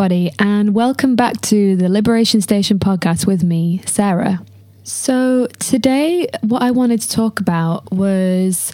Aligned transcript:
everybody, 0.00 0.32
and 0.38 0.72
welcome 0.72 1.14
back 1.14 1.38
to 1.42 1.76
the 1.76 1.86
Liberation 1.86 2.40
Station 2.40 2.78
podcast 2.78 3.26
with 3.26 3.44
me, 3.44 3.82
Sarah. 3.84 4.42
So, 4.82 5.46
today, 5.58 6.26
what 6.40 6.62
I 6.62 6.70
wanted 6.70 7.02
to 7.02 7.10
talk 7.10 7.38
about 7.38 7.92
was 7.92 8.72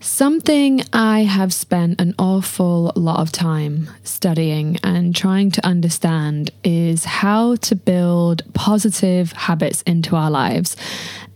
something 0.00 0.82
I 0.92 1.20
have 1.20 1.52
spent 1.52 2.00
an 2.00 2.16
awful 2.18 2.90
lot 2.96 3.20
of 3.20 3.30
time 3.30 3.90
studying 4.02 4.76
and 4.82 5.14
trying 5.14 5.52
to 5.52 5.64
understand 5.64 6.50
is 6.64 7.04
how 7.04 7.54
to 7.54 7.76
build 7.76 8.42
positive 8.52 9.30
habits 9.30 9.82
into 9.82 10.16
our 10.16 10.32
lives. 10.32 10.76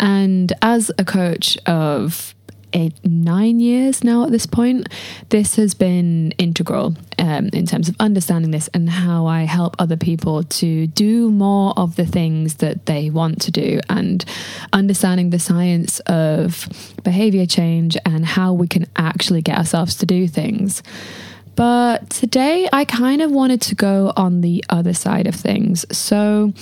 And 0.01 0.53
as 0.61 0.91
a 0.99 1.05
coach 1.05 1.57
of 1.67 2.35
eight, 2.75 2.93
nine 3.05 3.61
years 3.61 4.05
now 4.05 4.25
at 4.25 4.31
this 4.31 4.47
point, 4.47 4.89
this 5.31 5.57
has 5.57 5.75
been 5.75 6.33
integral 6.33 6.95
um, 7.19 7.49
in 7.53 7.67
terms 7.67 7.89
of 7.89 7.97
understanding 8.01 8.51
this 8.51 8.69
and 8.75 8.91
how 8.91 9.27
I 9.27 9.45
help 9.45 9.77
other 9.79 9.97
people 9.97 10.43
to 10.43 10.87
do 10.89 11.31
more 11.31 11.73
of 11.77 11.97
the 11.97 12.07
things 12.07 12.57
that 12.57 12.87
they 12.87 13.11
want 13.11 13.41
to 13.43 13.51
do 13.51 13.81
and 13.89 14.25
understanding 14.73 15.31
the 15.31 15.39
science 15.39 16.01
of 16.01 16.69
behavior 17.03 17.47
change 17.47 17.97
and 18.05 18.27
how 18.27 18.53
we 18.53 18.69
can 18.69 18.87
actually 18.97 19.43
get 19.43 19.57
ourselves 19.57 19.95
to 19.97 20.07
do 20.07 20.29
things. 20.29 20.83
But 21.57 22.11
today 22.11 22.69
I 22.73 22.85
kind 22.85 23.23
of 23.23 23.31
wanted 23.31 23.61
to 23.63 23.75
go 23.75 24.13
on 24.17 24.41
the 24.41 24.65
other 24.69 24.93
side 24.93 25.27
of 25.27 25.35
things. 25.35 25.87
So, 25.97 26.53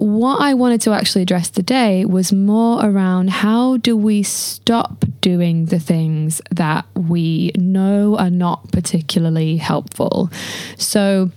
what 0.00 0.40
I 0.40 0.54
wanted 0.54 0.80
to 0.82 0.92
actually 0.92 1.22
address 1.22 1.50
today 1.50 2.06
was 2.06 2.32
more 2.32 2.82
around 2.82 3.28
how 3.28 3.76
do 3.76 3.94
we 3.94 4.22
stop 4.22 5.04
doing 5.20 5.66
the 5.66 5.78
things 5.78 6.40
that 6.50 6.86
we 6.94 7.52
know 7.54 8.16
are 8.16 8.30
not 8.30 8.72
particularly 8.72 9.58
helpful. 9.58 10.30
So, 10.78 11.30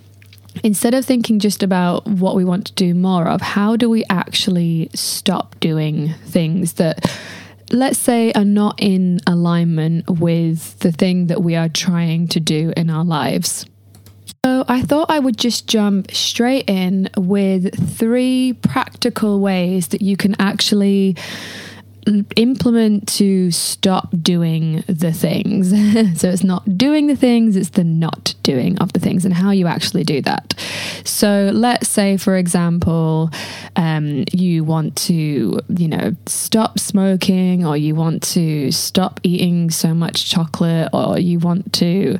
instead 0.64 0.94
of 0.94 1.03
thinking 1.03 1.39
just 1.39 1.61
about 1.61 2.08
what 2.08 2.38
we 2.38 2.45
want 2.45 2.66
to 2.67 2.73
do 2.73 2.94
more 2.94 3.28
of, 3.28 3.42
how 3.42 3.75
do 3.75 3.89
we 3.89 4.05
actually 4.09 4.89
stop 4.94 5.59
doing 5.59 6.14
things 6.25 6.73
that, 6.73 7.14
let's 7.70 8.00
say, 8.00 8.31
are 8.31 8.45
not 8.45 8.75
in 8.77 9.20
alignment 9.27 10.09
with 10.09 10.80
the 10.80 10.94
thing 10.94 11.27
that 11.27 11.44
we 11.44 11.58
are 11.58 11.67
trying 11.67 12.30
to 12.30 12.39
do 12.39 12.72
in 12.77 12.89
our 12.89 13.03
lives? 13.03 13.66
So, 14.45 14.66
I 14.67 14.81
thought 14.81 15.09
I 15.09 15.19
would 15.19 15.38
just 15.38 15.69
jump 15.69 16.11
straight 16.11 16.69
in 16.69 17.09
with 17.16 17.97
three 17.97 18.52
practical 18.61 19.39
ways 19.39 19.88
that 19.88 20.02
you 20.02 20.17
can 20.17 20.36
actually 20.38 21.16
implement 22.36 23.08
to 23.08 23.52
stop 23.52 24.09
doing 24.21 24.83
the 24.88 25.14
things. 25.14 25.69
so 26.19 26.27
it's 26.27 26.44
not 26.44 26.77
doing 26.77 27.08
the 27.08 27.16
things, 27.16 27.55
it's 27.55 27.69
the 27.69 27.86
not 27.86 28.36
doing 28.44 28.77
of 28.80 28.91
the 28.91 28.99
things 28.99 29.23
and 29.23 29.33
how 29.33 29.52
you 29.52 29.66
actually 29.66 30.03
do 30.03 30.21
that. 30.23 30.53
So 31.05 31.49
let's 31.53 31.88
say, 31.88 32.17
for 32.17 32.36
example, 32.36 33.30
um, 33.77 34.25
you 34.33 34.66
want 34.66 34.97
to, 35.08 35.61
you 35.69 35.88
know, 35.88 36.17
stop 36.25 36.80
smoking 36.80 37.66
or 37.66 37.77
you 37.77 37.95
want 37.95 38.23
to 38.33 38.73
stop 38.73 39.21
eating 39.23 39.69
so 39.69 39.94
much 39.94 40.30
chocolate 40.30 40.89
or 40.91 41.17
you 41.17 41.39
want 41.39 41.71
to 41.73 42.19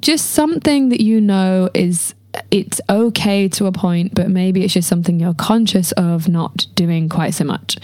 just 0.00 0.32
something 0.32 0.88
that 0.90 1.00
you 1.00 1.20
know 1.20 1.68
is 1.74 2.14
it's 2.50 2.80
okay 2.90 3.48
to 3.48 3.66
a 3.66 3.72
point, 3.72 4.14
but 4.14 4.28
maybe 4.28 4.64
it's 4.64 4.74
just 4.74 4.88
something 4.88 5.18
you're 5.18 5.34
conscious 5.34 5.92
of 5.92 6.28
not 6.28 6.66
doing 6.74 7.08
quite 7.08 7.34
so 7.34 7.44
much. 7.44 7.78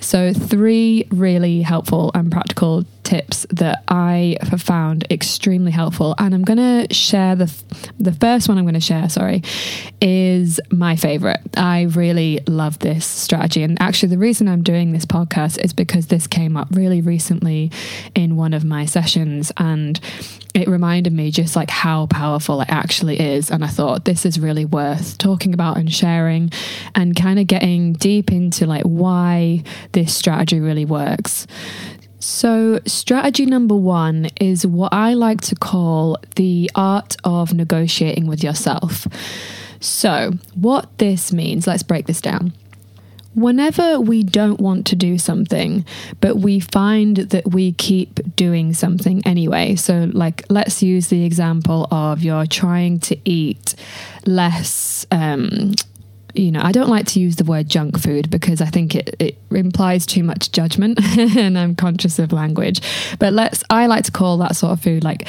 So, 0.00 0.32
three 0.32 1.06
really 1.10 1.62
helpful 1.62 2.10
and 2.14 2.30
practical 2.30 2.84
tips 3.08 3.46
that 3.48 3.82
I 3.88 4.36
have 4.42 4.60
found 4.60 5.06
extremely 5.10 5.72
helpful. 5.72 6.14
And 6.18 6.34
I'm 6.34 6.42
going 6.42 6.58
to 6.88 6.94
share 6.94 7.34
the, 7.34 7.50
the 7.98 8.12
first 8.12 8.48
one 8.48 8.58
I'm 8.58 8.64
going 8.64 8.74
to 8.74 8.80
share, 8.80 9.08
sorry, 9.08 9.42
is 10.02 10.60
my 10.70 10.94
favorite. 10.94 11.40
I 11.56 11.82
really 11.82 12.40
love 12.46 12.78
this 12.80 13.06
strategy. 13.06 13.62
And 13.62 13.80
actually, 13.80 14.10
the 14.10 14.18
reason 14.18 14.46
I'm 14.46 14.62
doing 14.62 14.92
this 14.92 15.06
podcast 15.06 15.58
is 15.64 15.72
because 15.72 16.08
this 16.08 16.26
came 16.26 16.54
up 16.54 16.68
really 16.72 17.00
recently 17.00 17.70
in 18.14 18.36
one 18.36 18.52
of 18.52 18.62
my 18.62 18.84
sessions. 18.84 19.50
And 19.56 19.98
it 20.54 20.68
reminded 20.68 21.14
me 21.14 21.30
just 21.30 21.56
like 21.56 21.70
how 21.70 22.06
powerful 22.06 22.60
it 22.60 22.68
actually 22.68 23.18
is. 23.18 23.50
And 23.50 23.64
I 23.64 23.68
thought 23.68 24.04
this 24.04 24.26
is 24.26 24.38
really 24.38 24.66
worth 24.66 25.16
talking 25.16 25.54
about 25.54 25.78
and 25.78 25.92
sharing 25.92 26.50
and 26.94 27.16
kind 27.16 27.38
of 27.38 27.46
getting 27.46 27.94
deep 27.94 28.30
into 28.30 28.66
like 28.66 28.82
why 28.82 29.62
this 29.92 30.14
strategy 30.14 30.60
really 30.60 30.84
works. 30.84 31.46
So, 32.28 32.80
strategy 32.84 33.46
number 33.46 33.74
one 33.74 34.28
is 34.38 34.66
what 34.66 34.92
I 34.92 35.14
like 35.14 35.40
to 35.40 35.54
call 35.56 36.18
the 36.36 36.70
art 36.74 37.16
of 37.24 37.54
negotiating 37.54 38.26
with 38.26 38.44
yourself. 38.44 39.06
So, 39.80 40.32
what 40.54 40.98
this 40.98 41.32
means, 41.32 41.66
let's 41.66 41.82
break 41.82 42.06
this 42.06 42.20
down. 42.20 42.52
Whenever 43.34 43.98
we 43.98 44.22
don't 44.22 44.60
want 44.60 44.86
to 44.88 44.94
do 44.94 45.16
something, 45.16 45.86
but 46.20 46.36
we 46.36 46.60
find 46.60 47.16
that 47.16 47.50
we 47.50 47.72
keep 47.72 48.36
doing 48.36 48.74
something 48.74 49.26
anyway. 49.26 49.74
So, 49.74 50.10
like, 50.12 50.44
let's 50.50 50.82
use 50.82 51.08
the 51.08 51.24
example 51.24 51.88
of 51.90 52.22
you're 52.22 52.46
trying 52.46 52.98
to 53.00 53.16
eat 53.24 53.74
less 54.26 55.06
um, 55.10 55.72
you 56.38 56.52
know, 56.52 56.60
I 56.62 56.72
don't 56.72 56.88
like 56.88 57.06
to 57.06 57.20
use 57.20 57.36
the 57.36 57.44
word 57.44 57.68
junk 57.68 57.98
food 57.98 58.30
because 58.30 58.60
I 58.60 58.66
think 58.66 58.94
it, 58.94 59.16
it 59.18 59.38
implies 59.50 60.06
too 60.06 60.22
much 60.22 60.52
judgment 60.52 61.00
and 61.18 61.58
I'm 61.58 61.74
conscious 61.74 62.18
of 62.18 62.32
language. 62.32 62.80
But 63.18 63.32
let's, 63.32 63.64
I 63.70 63.86
like 63.86 64.04
to 64.04 64.12
call 64.12 64.38
that 64.38 64.56
sort 64.56 64.72
of 64.72 64.80
food 64.80 65.04
like 65.04 65.28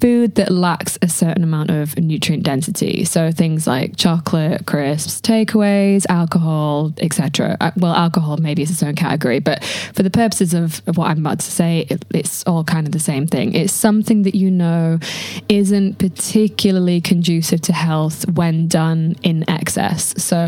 food 0.00 0.34
that 0.36 0.50
lacks 0.50 0.98
a 1.02 1.08
certain 1.08 1.44
amount 1.44 1.70
of 1.70 1.96
nutrient 1.98 2.42
density. 2.42 3.04
So 3.04 3.30
things 3.30 3.66
like 3.66 3.96
chocolate, 3.96 4.66
crisps, 4.66 5.20
takeaways, 5.20 6.06
alcohol, 6.08 6.92
etc. 6.98 7.56
Uh, 7.60 7.70
well, 7.76 7.94
alcohol 7.94 8.38
maybe 8.38 8.62
is 8.62 8.70
its 8.70 8.82
own 8.82 8.94
category, 8.94 9.40
but 9.40 9.62
for 9.92 10.02
the 10.02 10.10
purposes 10.10 10.54
of, 10.54 10.82
of 10.86 10.96
what 10.96 11.08
I'm 11.10 11.18
about 11.18 11.40
to 11.40 11.50
say, 11.50 11.86
it, 11.90 12.04
it's 12.10 12.42
all 12.44 12.64
kind 12.64 12.86
of 12.86 12.92
the 12.92 13.00
same 13.00 13.26
thing. 13.26 13.54
It's 13.54 13.72
something 13.72 14.22
that 14.22 14.34
you 14.34 14.50
know 14.50 14.98
isn't 15.48 15.98
particularly 15.98 17.00
conducive 17.00 17.60
to 17.62 17.72
health 17.72 18.28
when 18.30 18.68
done 18.68 19.16
in 19.22 19.48
excess. 19.48 20.14
So 20.22 20.39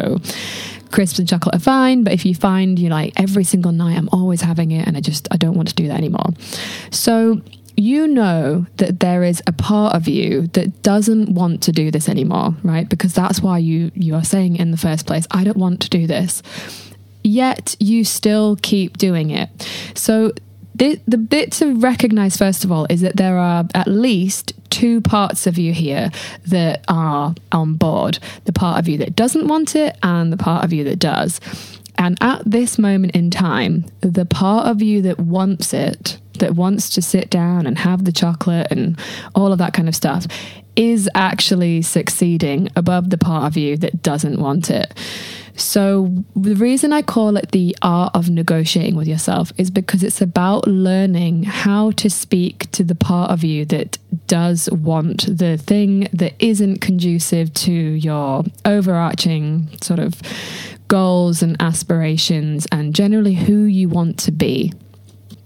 crisps 0.91 1.19
and 1.19 1.29
chocolate 1.29 1.55
are 1.57 1.59
fine, 1.59 2.05
but 2.05 2.13
if 2.13 2.25
you 2.25 2.35
find 2.35 2.79
you 2.79 2.89
like 2.91 3.13
every 3.17 3.45
single 3.45 3.73
night 3.73 3.97
I'm 3.97 4.09
always 4.13 4.43
having 4.43 4.71
it 4.71 4.87
and 4.87 4.97
I 4.97 5.01
just 5.01 5.27
I 5.31 5.37
don't 5.37 5.55
want 5.55 5.69
to 5.69 5.75
do 5.75 5.89
that 5.89 5.97
anymore. 5.97 6.31
So 6.91 7.41
you 7.77 8.07
know 8.07 8.67
that 8.77 9.01
there 9.01 9.25
is 9.25 9.43
a 9.47 9.53
part 9.53 9.95
of 9.95 10.07
you 10.07 10.47
that 10.49 10.83
doesn't 10.83 11.35
want 11.35 11.63
to 11.63 11.73
do 11.73 11.91
this 11.91 12.09
anymore, 12.09 12.55
right? 12.63 12.89
Because 12.89 13.15
that's 13.15 13.41
why 13.41 13.59
you 13.59 13.91
you 13.95 14.15
are 14.15 14.25
saying 14.25 14.57
in 14.57 14.71
the 14.71 14.77
first 14.77 15.07
place, 15.07 15.27
I 15.31 15.45
don't 15.45 15.57
want 15.57 15.81
to 15.83 15.89
do 15.89 16.07
this. 16.07 16.43
Yet 17.25 17.77
you 17.79 18.05
still 18.05 18.57
keep 18.63 18.99
doing 18.99 19.31
it. 19.31 19.49
So 19.95 20.33
the, 20.75 21.01
the 21.07 21.19
bit 21.19 21.53
to 21.53 21.75
recognize 21.77 22.37
first 22.37 22.65
of 22.65 22.73
all 22.73 22.87
is 22.89 23.01
that 23.03 23.17
there 23.17 23.39
are 23.39 23.65
at 23.75 23.89
least 23.89 24.53
two 24.71 25.01
parts 25.01 25.47
of 25.47 25.59
you 25.59 25.73
here 25.73 26.11
that 26.47 26.85
are 26.89 27.35
on 27.53 27.75
board. 27.75 28.19
The 28.45 28.53
part 28.53 28.79
of 28.79 28.89
you 28.89 28.99
that 28.99 29.15
doesn't 29.15 29.49
want 29.49 29.77
it 29.77 29.97
and 30.03 30.33
the 30.33 30.37
part 30.37 30.65
of 30.65 30.73
you 30.73 30.85
that 30.85 30.99
does. 30.99 31.41
And 31.99 32.17
at 32.21 32.43
this 32.45 32.79
moment 32.79 33.15
in 33.15 33.31
time 33.31 33.85
the 34.01 34.25
part 34.25 34.67
of 34.67 34.83
you 34.83 35.03
that 35.03 35.19
wants 35.19 35.75
it 35.75 36.19
that 36.39 36.55
wants 36.55 36.89
to 36.91 37.03
sit 37.03 37.31
down 37.31 37.67
and 37.67 37.79
have 37.79 38.05
the 38.05 38.13
chocolate 38.13 38.67
and 38.71 38.99
all 39.35 39.53
of 39.53 39.59
that 39.59 39.75
kind 39.75 39.89
of 39.89 39.95
stuff 39.95 40.27
is 40.77 41.09
actually 41.15 41.83
succeeding 41.83 42.69
above 42.77 43.11
the 43.11 43.19
part 43.19 43.45
of 43.45 43.57
you 43.57 43.77
that 43.79 44.03
doesn't 44.03 44.41
want 44.41 44.71
it. 44.71 44.93
So, 45.55 46.25
the 46.35 46.55
reason 46.55 46.95
I 46.95 47.03
call 47.03 47.37
it 47.37 47.53
the 47.53 47.77
art 47.83 48.15
of 48.15 48.31
negotiating 48.31 48.97
with 48.97 49.07
yourself 49.07 49.53
is 49.59 49.71
because 49.71 50.03
it's 50.03 50.23
about 50.23 50.67
learning 50.67 51.43
how 51.43 51.91
to 51.93 52.09
speak 52.09 52.71
to 52.73 52.83
the 52.83 52.95
part 52.95 53.31
of 53.31 53.45
you 53.45 53.67
that 53.67 53.99
does 54.29 54.71
want 54.71 55.27
the 55.27 55.59
thing 55.59 56.09
that 56.13 56.33
isn't 56.39 56.81
conducive 56.81 57.53
to 57.55 57.73
your 57.73 58.45
overarching 58.65 59.69
sort 59.83 60.01
of 60.01 60.23
goals 60.89 61.43
and 61.43 61.57
aspirations 61.61 62.67
and 62.73 62.95
generally 62.95 63.35
who 63.35 63.65
you 63.65 63.89
want 63.89 64.19
to 64.21 64.33
be 64.33 64.73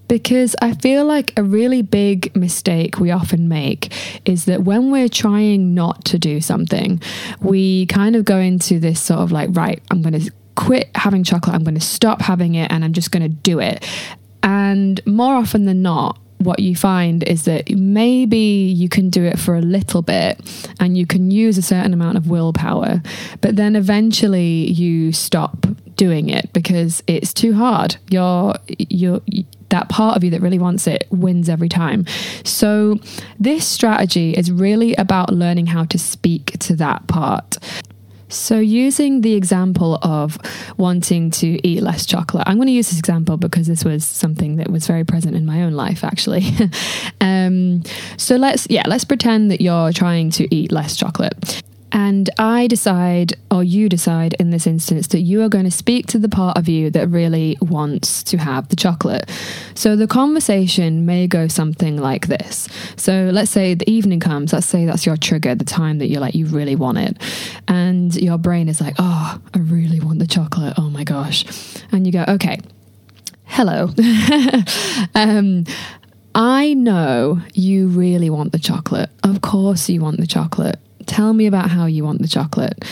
because 0.08 0.54
I 0.60 0.74
feel 0.74 1.04
like 1.04 1.36
a 1.38 1.42
really 1.42 1.82
big 1.82 2.34
mistake 2.36 2.98
we 2.98 3.10
often 3.10 3.48
make 3.48 3.92
is 4.24 4.44
that 4.44 4.62
when 4.62 4.90
we're 4.90 5.08
trying 5.08 5.74
not 5.74 6.04
to 6.06 6.18
do 6.18 6.40
something, 6.40 7.00
we 7.40 7.86
kind 7.86 8.16
of 8.16 8.24
go 8.24 8.38
into 8.38 8.78
this 8.78 9.00
sort 9.00 9.20
of 9.20 9.32
like, 9.32 9.50
right, 9.52 9.82
I'm 9.90 10.02
going 10.02 10.20
to 10.20 10.30
quit 10.54 10.90
having 10.94 11.24
chocolate, 11.24 11.54
I'm 11.54 11.64
going 11.64 11.74
to 11.74 11.80
stop 11.80 12.22
having 12.22 12.54
it, 12.54 12.70
and 12.70 12.84
I'm 12.84 12.92
just 12.92 13.10
going 13.10 13.22
to 13.22 13.28
do 13.28 13.60
it. 13.60 13.86
And 14.42 15.04
more 15.06 15.34
often 15.34 15.64
than 15.64 15.82
not, 15.82 16.18
what 16.38 16.60
you 16.60 16.76
find 16.76 17.22
is 17.24 17.44
that 17.44 17.70
maybe 17.70 18.36
you 18.36 18.88
can 18.88 19.10
do 19.10 19.24
it 19.24 19.38
for 19.38 19.56
a 19.56 19.60
little 19.60 20.02
bit 20.02 20.38
and 20.78 20.96
you 20.96 21.06
can 21.06 21.30
use 21.30 21.56
a 21.56 21.62
certain 21.62 21.94
amount 21.94 22.18
of 22.18 22.28
willpower, 22.28 23.02
but 23.40 23.56
then 23.56 23.74
eventually 23.74 24.70
you 24.70 25.12
stop 25.12 25.66
doing 25.96 26.28
it 26.28 26.52
because 26.52 27.02
it's 27.06 27.32
too 27.32 27.54
hard. 27.54 27.96
You're 28.10 28.54
you're 28.78 29.22
that 29.70 29.88
part 29.88 30.16
of 30.16 30.24
you 30.24 30.30
that 30.30 30.40
really 30.40 30.58
wants 30.58 30.86
it 30.86 31.06
wins 31.10 31.48
every 31.48 31.68
time. 31.68 32.06
So, 32.44 32.98
this 33.38 33.66
strategy 33.66 34.32
is 34.32 34.50
really 34.50 34.94
about 34.94 35.32
learning 35.32 35.66
how 35.66 35.84
to 35.84 35.98
speak 35.98 36.58
to 36.60 36.76
that 36.76 37.06
part. 37.06 37.58
So, 38.28 38.58
using 38.58 39.20
the 39.20 39.34
example 39.34 39.98
of 40.02 40.38
wanting 40.76 41.30
to 41.32 41.66
eat 41.66 41.82
less 41.82 42.06
chocolate, 42.06 42.44
I'm 42.46 42.56
going 42.56 42.66
to 42.66 42.72
use 42.72 42.90
this 42.90 42.98
example 42.98 43.36
because 43.36 43.66
this 43.66 43.84
was 43.84 44.04
something 44.04 44.56
that 44.56 44.70
was 44.70 44.86
very 44.86 45.04
present 45.04 45.36
in 45.36 45.46
my 45.46 45.62
own 45.62 45.72
life, 45.72 46.02
actually. 46.02 46.44
um, 47.20 47.82
so 48.16 48.36
let's, 48.36 48.66
yeah, 48.68 48.82
let's 48.86 49.04
pretend 49.04 49.50
that 49.52 49.60
you're 49.60 49.92
trying 49.92 50.30
to 50.30 50.52
eat 50.54 50.72
less 50.72 50.96
chocolate. 50.96 51.62
And 51.92 52.28
I 52.38 52.66
decide, 52.66 53.34
or 53.50 53.62
you 53.62 53.88
decide 53.88 54.34
in 54.34 54.50
this 54.50 54.66
instance, 54.66 55.08
that 55.08 55.20
you 55.20 55.42
are 55.42 55.48
going 55.48 55.64
to 55.64 55.70
speak 55.70 56.06
to 56.08 56.18
the 56.18 56.28
part 56.28 56.58
of 56.58 56.68
you 56.68 56.90
that 56.90 57.08
really 57.08 57.56
wants 57.60 58.22
to 58.24 58.38
have 58.38 58.68
the 58.68 58.76
chocolate. 58.76 59.30
So 59.74 59.96
the 59.96 60.06
conversation 60.06 61.06
may 61.06 61.26
go 61.26 61.48
something 61.48 61.96
like 61.96 62.26
this. 62.26 62.68
So 62.96 63.30
let's 63.32 63.50
say 63.50 63.74
the 63.74 63.88
evening 63.90 64.20
comes, 64.20 64.52
let's 64.52 64.66
say 64.66 64.84
that's 64.84 65.06
your 65.06 65.16
trigger, 65.16 65.54
the 65.54 65.64
time 65.64 65.98
that 65.98 66.08
you're 66.08 66.20
like, 66.20 66.34
you 66.34 66.46
really 66.46 66.76
want 66.76 66.98
it. 66.98 67.16
And 67.68 68.14
your 68.14 68.38
brain 68.38 68.68
is 68.68 68.80
like, 68.80 68.94
oh, 68.98 69.40
I 69.54 69.58
really 69.58 70.00
want 70.00 70.18
the 70.18 70.26
chocolate. 70.26 70.74
Oh 70.76 70.90
my 70.90 71.04
gosh. 71.04 71.44
And 71.92 72.06
you 72.06 72.12
go, 72.12 72.24
okay, 72.28 72.60
hello. 73.44 73.90
um, 75.14 75.64
I 76.34 76.74
know 76.74 77.40
you 77.54 77.88
really 77.88 78.28
want 78.28 78.52
the 78.52 78.58
chocolate. 78.58 79.08
Of 79.22 79.40
course, 79.40 79.88
you 79.88 80.02
want 80.02 80.20
the 80.20 80.26
chocolate. 80.26 80.78
Tell 81.16 81.32
me 81.32 81.46
about 81.46 81.70
how 81.70 81.86
you 81.86 82.04
want 82.04 82.20
the 82.20 82.28
chocolate. 82.28 82.84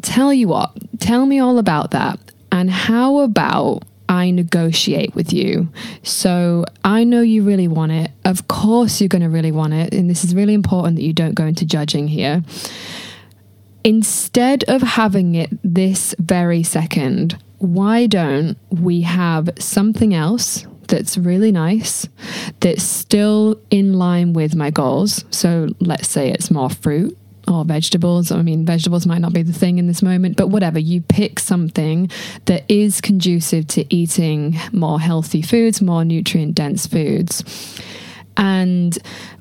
Tell 0.00 0.32
you 0.32 0.48
what, 0.48 0.72
tell 0.98 1.26
me 1.26 1.40
all 1.40 1.58
about 1.58 1.90
that. 1.90 2.18
And 2.50 2.70
how 2.70 3.18
about 3.18 3.82
I 4.08 4.30
negotiate 4.30 5.14
with 5.14 5.30
you. 5.30 5.68
So 6.02 6.64
I 6.82 7.04
know 7.04 7.20
you 7.20 7.42
really 7.42 7.68
want 7.68 7.92
it. 7.92 8.12
Of 8.24 8.48
course, 8.48 8.98
you're 8.98 9.08
going 9.08 9.20
to 9.20 9.28
really 9.28 9.52
want 9.52 9.74
it. 9.74 9.92
And 9.92 10.08
this 10.08 10.24
is 10.24 10.34
really 10.34 10.54
important 10.54 10.96
that 10.96 11.02
you 11.02 11.12
don't 11.12 11.34
go 11.34 11.44
into 11.44 11.66
judging 11.66 12.08
here. 12.08 12.42
Instead 13.84 14.64
of 14.64 14.80
having 14.80 15.34
it 15.34 15.50
this 15.62 16.14
very 16.18 16.62
second, 16.62 17.36
why 17.58 18.06
don't 18.06 18.56
we 18.70 19.02
have 19.02 19.50
something 19.58 20.14
else 20.14 20.66
that's 20.92 21.16
really 21.16 21.50
nice, 21.50 22.06
that's 22.60 22.82
still 22.82 23.58
in 23.70 23.94
line 23.94 24.34
with 24.34 24.54
my 24.54 24.68
goals. 24.68 25.24
So 25.30 25.68
let's 25.80 26.06
say 26.06 26.30
it's 26.30 26.50
more 26.50 26.68
fruit 26.68 27.16
or 27.48 27.64
vegetables. 27.64 28.30
I 28.30 28.42
mean, 28.42 28.66
vegetables 28.66 29.06
might 29.06 29.22
not 29.22 29.32
be 29.32 29.42
the 29.42 29.54
thing 29.54 29.78
in 29.78 29.86
this 29.86 30.02
moment, 30.02 30.36
but 30.36 30.48
whatever. 30.48 30.78
You 30.78 31.00
pick 31.00 31.38
something 31.38 32.10
that 32.44 32.70
is 32.70 33.00
conducive 33.00 33.66
to 33.68 33.86
eating 33.92 34.58
more 34.70 35.00
healthy 35.00 35.40
foods, 35.40 35.80
more 35.80 36.04
nutrient 36.04 36.54
dense 36.56 36.86
foods. 36.86 37.42
And 38.36 38.96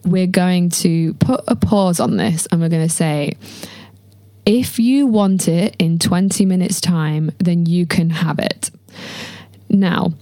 we're 0.05 0.27
going 0.27 0.69
to 0.69 1.15
put 1.15 1.43
a 1.49 1.57
pause 1.57 1.99
on 1.99 2.15
this 2.15 2.45
and 2.45 2.61
we're 2.61 2.69
going 2.69 2.87
to 2.87 2.95
say, 2.95 3.33
if 4.45 4.79
you 4.79 5.05
want 5.05 5.49
it 5.49 5.75
in 5.79 5.99
20 5.99 6.45
minutes' 6.45 6.79
time, 6.79 7.31
then 7.39 7.65
you 7.65 7.85
can 7.85 8.09
have 8.09 8.39
it. 8.39 8.71
Now, 9.67 10.13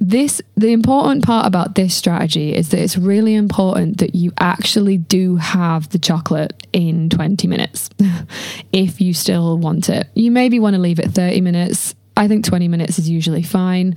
this 0.00 0.40
the 0.56 0.72
important 0.72 1.24
part 1.24 1.46
about 1.46 1.74
this 1.74 1.94
strategy 1.94 2.54
is 2.54 2.70
that 2.70 2.80
it's 2.80 2.96
really 2.96 3.34
important 3.34 3.98
that 3.98 4.14
you 4.14 4.32
actually 4.38 4.96
do 4.96 5.36
have 5.36 5.90
the 5.90 5.98
chocolate 5.98 6.66
in 6.72 7.10
20 7.10 7.46
minutes 7.46 7.90
if 8.72 9.00
you 9.00 9.12
still 9.12 9.58
want 9.58 9.90
it. 9.90 10.08
You 10.14 10.30
maybe 10.30 10.58
want 10.58 10.74
to 10.74 10.80
leave 10.80 10.98
it 10.98 11.10
30 11.10 11.42
minutes. 11.42 11.94
I 12.16 12.28
think 12.28 12.46
20 12.46 12.66
minutes 12.66 12.98
is 12.98 13.10
usually 13.10 13.42
fine. 13.42 13.94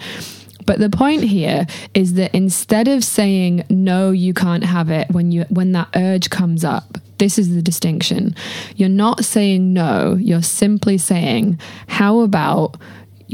But 0.66 0.80
the 0.80 0.90
point 0.90 1.24
here 1.24 1.66
is 1.94 2.14
that 2.14 2.34
instead 2.36 2.88
of 2.88 3.04
saying 3.04 3.66
no 3.70 4.12
you 4.12 4.34
can't 4.34 4.64
have 4.64 4.90
it 4.90 5.10
when 5.10 5.32
you 5.32 5.44
when 5.50 5.72
that 5.72 5.88
urge 5.96 6.30
comes 6.30 6.66
up 6.66 6.98
this 7.20 7.38
is 7.38 7.56
the 7.56 7.62
distinction. 7.62 8.36
You're 8.76 8.90
not 8.90 9.24
saying 9.24 9.72
no 9.72 10.18
you're 10.20 10.42
simply 10.44 10.98
saying 10.98 11.60
how 11.88 12.20
about 12.20 12.76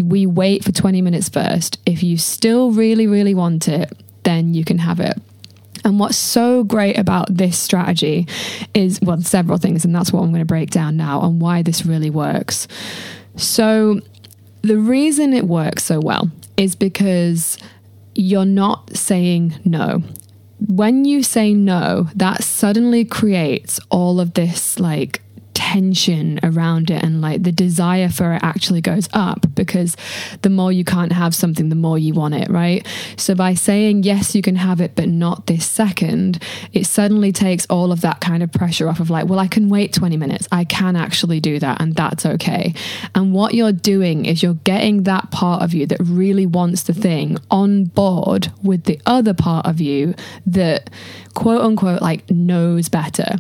we 0.04 0.26
wait 0.26 0.64
for 0.64 0.72
20 0.72 1.02
minutes 1.02 1.30
first. 1.30 1.80
If 1.86 2.04
you 2.04 2.18
still 2.18 2.72
really, 2.72 3.08
really 3.08 3.34
want 3.34 3.68
it, 3.68 3.92
then 4.24 4.54
you 4.54 4.64
can 4.64 4.80
have 4.80 5.00
it. 5.00 5.18
And 5.84 6.00
what's 6.00 6.18
so 6.18 6.64
great 6.64 6.98
about 6.98 7.34
this 7.34 7.58
strategy 7.58 8.28
is, 8.74 9.00
well, 9.02 9.22
several 9.22 9.58
things, 9.58 9.86
and 9.86 9.96
that's 9.96 10.12
what 10.12 10.22
I'm 10.22 10.30
going 10.30 10.42
to 10.42 10.46
break 10.46 10.72
down 10.72 10.98
now 10.98 11.22
and 11.22 11.42
why 11.42 11.62
this 11.62 11.86
really 11.86 12.10
works. 12.10 12.68
So, 13.38 14.02
the 14.62 14.78
reason 14.78 15.34
it 15.34 15.46
works 15.46 15.86
so 15.86 16.02
well 16.02 16.30
is 16.58 16.76
because 16.76 17.58
you're 18.14 18.46
not 18.46 18.96
saying 18.98 19.56
no. 19.64 20.04
When 20.68 21.06
you 21.06 21.24
say 21.24 21.54
no, 21.54 22.10
that 22.16 22.44
suddenly 22.44 23.06
creates 23.06 23.80
all 23.90 24.20
of 24.20 24.34
this 24.34 24.78
like 24.80 25.22
tension 25.70 26.40
around 26.42 26.90
it 26.90 27.04
and 27.04 27.22
like 27.22 27.44
the 27.44 27.52
desire 27.52 28.10
for 28.10 28.34
it 28.34 28.42
actually 28.42 28.82
goes 28.82 29.08
up 29.14 29.46
because 29.54 29.96
the 30.42 30.50
more 30.50 30.72
you 30.72 30.84
can't 30.84 31.12
have 31.12 31.36
something, 31.36 31.70
the 31.70 31.76
more 31.76 32.00
you 32.00 32.12
want 32.12 32.34
it, 32.34 32.50
right? 32.50 32.88
So 33.18 33.36
by 33.36 33.54
saying, 33.54 34.02
yes, 34.02 34.34
you 34.34 34.42
can 34.42 34.56
have 34.56 34.82
it, 34.82 34.96
but 34.96 35.08
not 35.08 35.46
this 35.46 35.68
second, 35.68 36.42
it 36.74 36.88
suddenly 36.88 37.32
takes 37.32 37.68
all 37.68 37.92
of 37.92 38.02
that 38.02 38.20
kind 38.20 38.42
of 38.42 38.52
pressure 38.52 38.90
off 38.90 39.00
of 39.00 39.12
like, 39.12 39.28
well, 39.28 39.38
I 39.38 39.48
can 39.48 39.70
wait 39.70 39.94
20 39.94 40.18
minutes. 40.18 40.48
I 40.52 40.64
can 40.64 40.96
actually 40.96 41.40
do 41.40 41.60
that 41.60 41.80
and 41.80 41.94
that's 41.94 42.26
okay. 42.26 42.74
And 43.14 43.32
what 43.32 43.54
you're 43.54 43.72
doing 43.72 44.26
is 44.26 44.42
you're 44.42 44.56
getting 44.64 45.04
that 45.04 45.30
part 45.30 45.62
of 45.62 45.76
you 45.76 45.86
that 45.86 46.00
really 46.00 46.48
wants 46.48 46.84
the 46.84 46.96
thing 46.96 47.38
on 47.52 47.84
board 47.84 48.52
with 48.64 48.86
the 48.86 49.00
other 49.06 49.36
part 49.36 49.68
of 49.68 49.80
you 49.80 50.16
that 50.48 50.90
quote 51.36 51.62
unquote 51.62 52.02
like 52.02 52.28
knows 52.32 52.90
better. 52.90 53.36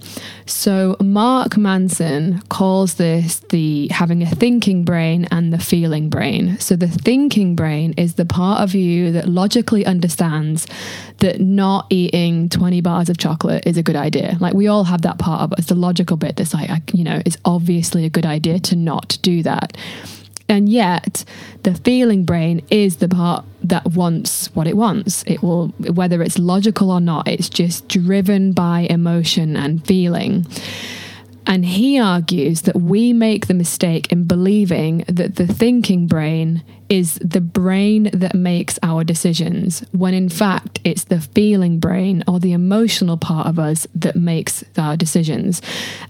So 0.45 0.95
Mark 0.99 1.57
Manson 1.57 2.18
calls 2.49 2.95
this 2.95 3.39
the 3.49 3.87
having 3.89 4.21
a 4.21 4.25
thinking 4.27 4.83
brain 4.83 5.27
and 5.31 5.53
the 5.53 5.59
feeling 5.59 6.09
brain. 6.09 6.57
So 6.59 6.75
the 6.75 6.87
thinking 6.87 7.55
brain 7.55 7.93
is 7.97 8.15
the 8.15 8.25
part 8.25 8.61
of 8.61 8.75
you 8.75 9.11
that 9.11 9.27
logically 9.27 9.85
understands 9.85 10.67
that 11.17 11.39
not 11.39 11.85
eating 11.89 12.49
20 12.49 12.81
bars 12.81 13.09
of 13.09 13.17
chocolate 13.17 13.65
is 13.65 13.77
a 13.77 13.83
good 13.83 13.95
idea. 13.95 14.37
Like 14.39 14.53
we 14.53 14.67
all 14.67 14.85
have 14.85 15.01
that 15.03 15.19
part 15.19 15.41
of 15.41 15.53
us, 15.53 15.67
the 15.67 15.75
logical 15.75 16.17
bit 16.17 16.35
that's 16.35 16.53
like, 16.53 16.93
you 16.93 17.03
know, 17.03 17.21
it's 17.25 17.37
obviously 17.45 18.05
a 18.05 18.09
good 18.09 18.25
idea 18.25 18.59
to 18.59 18.75
not 18.75 19.17
do 19.21 19.43
that. 19.43 19.77
And 20.49 20.67
yet, 20.67 21.23
the 21.61 21.75
feeling 21.75 22.25
brain 22.25 22.65
is 22.71 22.97
the 22.97 23.07
part 23.07 23.45
that 23.61 23.85
wants 23.85 24.47
what 24.55 24.65
it 24.65 24.75
wants. 24.75 25.23
It 25.27 25.43
will, 25.43 25.67
whether 25.93 26.23
it's 26.23 26.39
logical 26.39 26.89
or 26.89 26.99
not, 26.99 27.27
it's 27.27 27.49
just 27.49 27.87
driven 27.87 28.53
by 28.53 28.87
emotion 28.89 29.55
and 29.55 29.85
feeling. 29.85 30.47
And 31.45 31.65
he 31.65 31.99
argues 31.99 32.63
that 32.63 32.75
we 32.75 33.13
make 33.13 33.47
the 33.47 33.53
mistake 33.53 34.11
in 34.11 34.25
believing 34.25 35.03
that 35.07 35.35
the 35.35 35.47
thinking 35.47 36.07
brain 36.07 36.63
is 36.89 37.19
the 37.23 37.41
brain 37.41 38.09
that 38.13 38.33
makes 38.33 38.79
our 38.81 39.03
decisions, 39.03 39.81
when 39.91 40.13
in 40.13 40.27
fact 40.27 40.79
it's 40.83 41.05
the 41.05 41.21
feeling 41.21 41.79
brain 41.79 42.23
or 42.27 42.39
the 42.39 42.51
emotional 42.51 43.15
part 43.15 43.47
of 43.47 43.59
us 43.59 43.85
that 43.93 44.15
makes 44.15 44.63
our 44.77 44.97
decisions. 44.97 45.61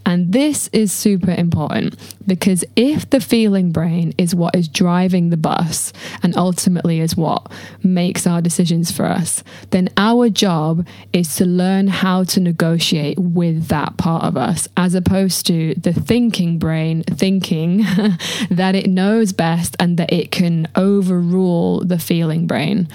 And 0.05 0.31
this 0.31 0.69
is 0.71 0.91
super 0.91 1.31
important 1.31 1.95
because 2.25 2.63
if 2.75 3.09
the 3.09 3.19
feeling 3.19 3.71
brain 3.71 4.13
is 4.17 4.33
what 4.33 4.55
is 4.55 4.67
driving 4.67 5.29
the 5.29 5.37
bus 5.37 5.91
and 6.23 6.35
ultimately 6.37 7.01
is 7.01 7.17
what 7.17 7.51
makes 7.83 8.25
our 8.25 8.41
decisions 8.41 8.91
for 8.91 9.05
us, 9.05 9.43
then 9.71 9.89
our 9.97 10.29
job 10.29 10.87
is 11.11 11.35
to 11.35 11.45
learn 11.45 11.87
how 11.87 12.23
to 12.23 12.39
negotiate 12.39 13.19
with 13.19 13.67
that 13.67 13.97
part 13.97 14.23
of 14.23 14.37
us 14.37 14.67
as 14.77 14.95
opposed 14.95 15.45
to 15.47 15.75
the 15.75 15.93
thinking 15.93 16.57
brain 16.57 17.03
thinking 17.03 17.77
that 18.49 18.75
it 18.75 18.87
knows 18.87 19.33
best 19.33 19.75
and 19.79 19.97
that 19.97 20.11
it 20.13 20.31
can 20.31 20.68
overrule 20.75 21.81
the 21.81 21.99
feeling 21.99 22.47
brain. 22.47 22.87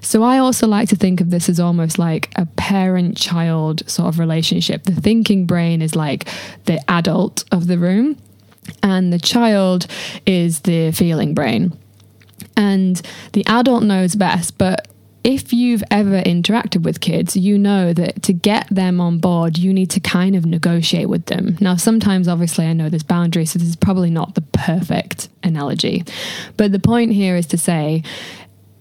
So 0.00 0.22
I 0.22 0.38
also 0.38 0.66
like 0.66 0.88
to 0.88 0.96
think 0.96 1.20
of 1.20 1.30
this 1.30 1.48
as 1.48 1.60
almost 1.60 1.98
like 1.98 2.30
a 2.36 2.46
parent 2.56 3.16
child 3.16 3.88
sort 3.88 4.08
of 4.08 4.18
relationship. 4.18 4.84
The 4.84 4.92
thinking 4.92 5.44
brain 5.44 5.82
is 5.82 5.94
like 5.94 6.28
the 6.64 6.80
adult 6.90 7.44
of 7.52 7.66
the 7.66 7.78
room, 7.78 8.16
and 8.82 9.12
the 9.12 9.18
child 9.18 9.86
is 10.26 10.60
the 10.60 10.92
feeling 10.92 11.34
brain. 11.34 11.76
And 12.56 13.00
the 13.32 13.46
adult 13.46 13.82
knows 13.82 14.14
best, 14.14 14.58
but 14.58 14.87
if 15.28 15.52
you've 15.52 15.84
ever 15.90 16.22
interacted 16.22 16.82
with 16.84 17.02
kids, 17.02 17.36
you 17.36 17.58
know 17.58 17.92
that 17.92 18.22
to 18.22 18.32
get 18.32 18.66
them 18.70 18.98
on 18.98 19.18
board, 19.18 19.58
you 19.58 19.74
need 19.74 19.90
to 19.90 20.00
kind 20.00 20.34
of 20.34 20.46
negotiate 20.46 21.10
with 21.10 21.26
them. 21.26 21.58
Now, 21.60 21.76
sometimes, 21.76 22.28
obviously, 22.28 22.64
I 22.64 22.72
know 22.72 22.88
there's 22.88 23.02
boundaries, 23.02 23.50
so 23.50 23.58
this 23.58 23.68
is 23.68 23.76
probably 23.76 24.08
not 24.08 24.34
the 24.34 24.40
perfect 24.40 25.28
analogy. 25.42 26.02
But 26.56 26.72
the 26.72 26.78
point 26.78 27.12
here 27.12 27.36
is 27.36 27.46
to 27.48 27.58
say, 27.58 28.04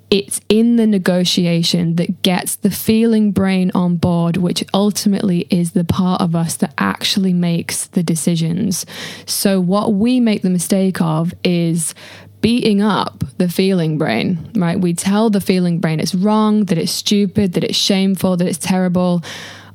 it's 0.10 0.40
in 0.48 0.78
the 0.78 0.88
negotiation 0.88 1.98
that 1.98 2.22
gets 2.22 2.56
the 2.56 2.72
feeling 2.72 3.34
brain 3.34 3.70
on 3.76 3.98
board, 3.98 4.38
which 4.38 4.64
ultimately 4.74 5.48
is 5.50 5.72
the 5.72 5.84
part 5.84 6.22
of 6.22 6.34
us 6.34 6.56
that 6.56 6.74
actually 6.78 7.34
makes 7.34 7.88
the 7.88 8.04
decisions. 8.04 8.86
So, 9.26 9.60
what 9.60 9.96
we 9.96 10.22
make 10.22 10.44
the 10.44 10.50
mistake 10.50 11.02
of 11.02 11.34
is 11.44 11.94
beating 12.42 12.82
up 12.82 13.24
the 13.38 13.50
feeling 13.50 13.98
brain, 13.98 14.52
right? 14.56 14.80
We 14.80 14.94
tell 14.94 15.30
the 15.30 15.42
feeling 15.42 15.80
brain 15.80 16.00
it's 16.00 16.16
wrong, 16.16 16.66
that 16.66 16.78
it's 16.78 16.92
stupid, 16.92 17.54
that 17.54 17.64
it's 17.64 17.78
shameful, 17.78 18.38
that 18.38 18.48
it's 18.48 18.58
terrible. 18.58 19.24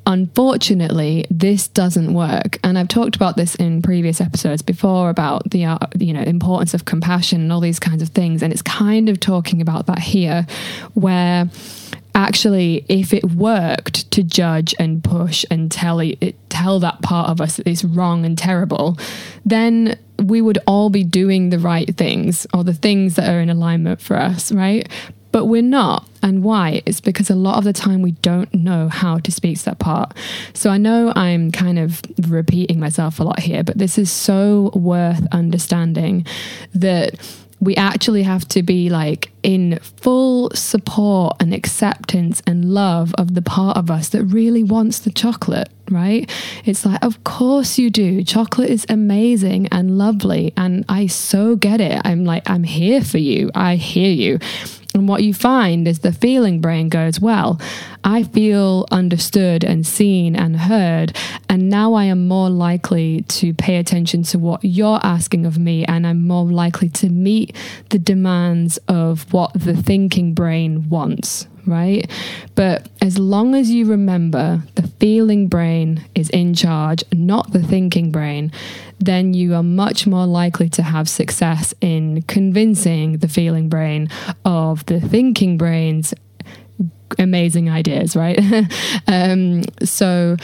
Unfortunately, 0.04 1.26
this 1.31 1.69
doesn't 1.69 2.12
work. 2.12 2.59
And 2.64 2.76
I've 2.76 2.88
talked 2.88 3.14
about 3.14 3.37
this 3.37 3.54
in 3.54 3.83
previous 3.83 4.21
episodes 4.21 4.61
before 4.61 5.11
about 5.11 5.49
the 5.50 5.64
uh, 5.64 5.78
you 5.99 6.12
know 6.12 6.23
importance 6.23 6.75
of 6.75 6.85
compassion 6.85 7.40
and 7.40 7.52
all 7.52 7.61
these 7.61 7.78
kinds 7.78 8.02
of 8.02 8.09
things 8.09 8.42
and 8.42 8.52
it's 8.52 8.62
kind 8.62 9.09
of 9.09 9.21
talking 9.21 9.61
about 9.61 9.87
that 9.87 10.00
here 10.00 10.47
where 10.95 11.49
actually 12.14 12.85
if 12.88 13.12
it 13.12 13.25
worked 13.33 14.11
to 14.11 14.23
judge 14.23 14.75
and 14.78 15.02
push 15.02 15.45
and 15.50 15.71
tell 15.71 15.99
it 16.00 16.35
tell 16.50 16.78
that 16.78 17.00
part 17.02 17.31
of 17.31 17.40
us 17.40 17.57
that 17.57 17.66
it's 17.66 17.85
wrong 17.85 18.25
and 18.25 18.37
terrible 18.37 18.99
then 19.45 19.99
we 20.19 20.40
would 20.40 20.59
all 20.66 20.90
be 20.90 21.02
doing 21.02 21.50
the 21.50 21.59
right 21.59 21.97
things 21.97 22.47
or 22.54 22.62
the 22.62 22.75
things 22.75 23.16
that 23.16 23.28
are 23.28 23.40
in 23.40 23.50
alignment 23.50 24.00
for 24.00 24.16
us 24.16 24.52
right 24.52 24.88
but 25.33 25.47
we're 25.47 25.62
not. 25.62 26.07
And 26.23 26.45
why? 26.45 26.83
It's 26.87 27.00
because 27.00 27.31
a 27.31 27.35
lot 27.35 27.57
of 27.57 27.64
the 27.64 27.73
time 27.73 28.02
we 28.02 28.12
don't 28.12 28.54
know 28.54 28.88
how 28.88 29.19
to 29.19 29.33
speak 29.33 29.59
to 29.59 29.64
that 29.64 29.78
part. 29.78 30.14
So 30.52 30.71
I 30.71 30.76
know 30.76 31.12
I'm 31.16 31.50
kind 31.50 31.78
of 31.78 32.02
repeating 32.28 32.78
myself 32.78 33.19
a 33.19 33.25
lot 33.25 33.40
here, 33.40 33.64
but 33.64 33.78
this 33.78 33.99
is 33.99 34.12
so 34.12 34.71
worth 34.75 35.26
understanding 35.33 36.26
that 36.75 37.14
we 37.62 37.76
actually 37.76 38.25
have 38.25 38.47
to 38.49 38.61
be 38.61 38.90
like 38.90 39.31
in 39.45 39.78
full 40.00 40.50
support 40.50 41.37
and 41.38 41.54
acceptance 41.54 42.42
and 42.45 42.75
love 42.75 43.14
of 43.16 43.35
the 43.35 43.42
part 43.42 43.76
of 43.76 43.88
us 43.88 44.09
that 44.09 44.25
really 44.25 44.64
wants 44.64 44.99
the 44.99 45.12
chocolate, 45.12 45.69
right? 45.88 46.28
It's 46.64 46.85
like, 46.85 47.04
of 47.04 47.23
course 47.23 47.78
you 47.78 47.88
do. 47.88 48.25
Chocolate 48.25 48.69
is 48.69 48.85
amazing 48.88 49.69
and 49.69 49.97
lovely. 49.97 50.52
And 50.57 50.85
I 50.88 51.07
so 51.07 51.54
get 51.54 51.81
it. 51.81 52.02
I'm 52.04 52.25
like, 52.25 52.50
I'm 52.50 52.64
here 52.64 53.00
for 53.00 53.19
you. 53.19 53.52
I 53.54 53.76
hear 53.76 54.11
you. 54.11 54.40
And 54.94 55.08
what 55.08 55.22
you 55.22 55.32
find 55.32 55.88
is 55.88 56.00
the 56.00 56.12
feeling 56.12 56.61
brain 56.61 56.88
goes, 56.88 57.18
well, 57.20 57.61
I 58.04 58.25
feel 58.25 58.87
understood 58.90 59.64
and 59.64 59.87
seen 59.87 60.37
and 60.37 60.56
heard. 60.56 61.16
And 61.49 61.68
now 61.68 61.94
I 61.94 62.04
am 62.04 62.28
more 62.28 62.50
likely 62.50 63.22
to 63.22 63.54
pay 63.54 63.76
attention 63.76 64.22
to 64.25 64.38
what 64.38 64.64
you're 64.64 65.00
asking 65.02 65.46
of 65.46 65.58
me. 65.58 65.84
And 65.87 66.06
I'm 66.06 66.26
more 66.26 66.44
likely 66.44 66.88
to 66.90 67.08
meet 67.08 67.56
the 67.90 67.99
demands 67.99 68.78
of 68.88 69.32
what 69.32 69.52
the 69.54 69.76
thinking 69.76 70.34
brain 70.34 70.88
wants 70.88 71.46
right? 71.66 72.11
But 72.54 72.88
as 73.00 73.18
long 73.18 73.54
as 73.54 73.70
you 73.70 73.87
remember 73.87 74.62
the 74.75 74.88
feeling 74.99 75.49
brain 75.49 76.04
is 76.14 76.28
in 76.30 76.54
charge, 76.54 77.04
not 77.12 77.52
the 77.52 77.62
thinking 77.62 78.11
brain, 78.11 78.52
then 79.04 79.35
you 79.35 79.54
are 79.54 79.62
much 79.62 80.06
more 80.06 80.26
likely 80.26 80.68
to 80.71 80.82
have 80.82 81.09
success 81.09 81.75
in 81.80 82.23
convincing 82.23 83.18
the 83.18 83.28
feeling 83.28 83.68
brain 83.68 84.09
of 84.44 84.85
the 84.87 85.00
thinking 85.00 85.56
brain's 85.56 86.14
amazing 87.18 87.68
ideas, 87.68 88.16
right? 88.16 88.38
um, 89.06 89.62
so 89.82 90.37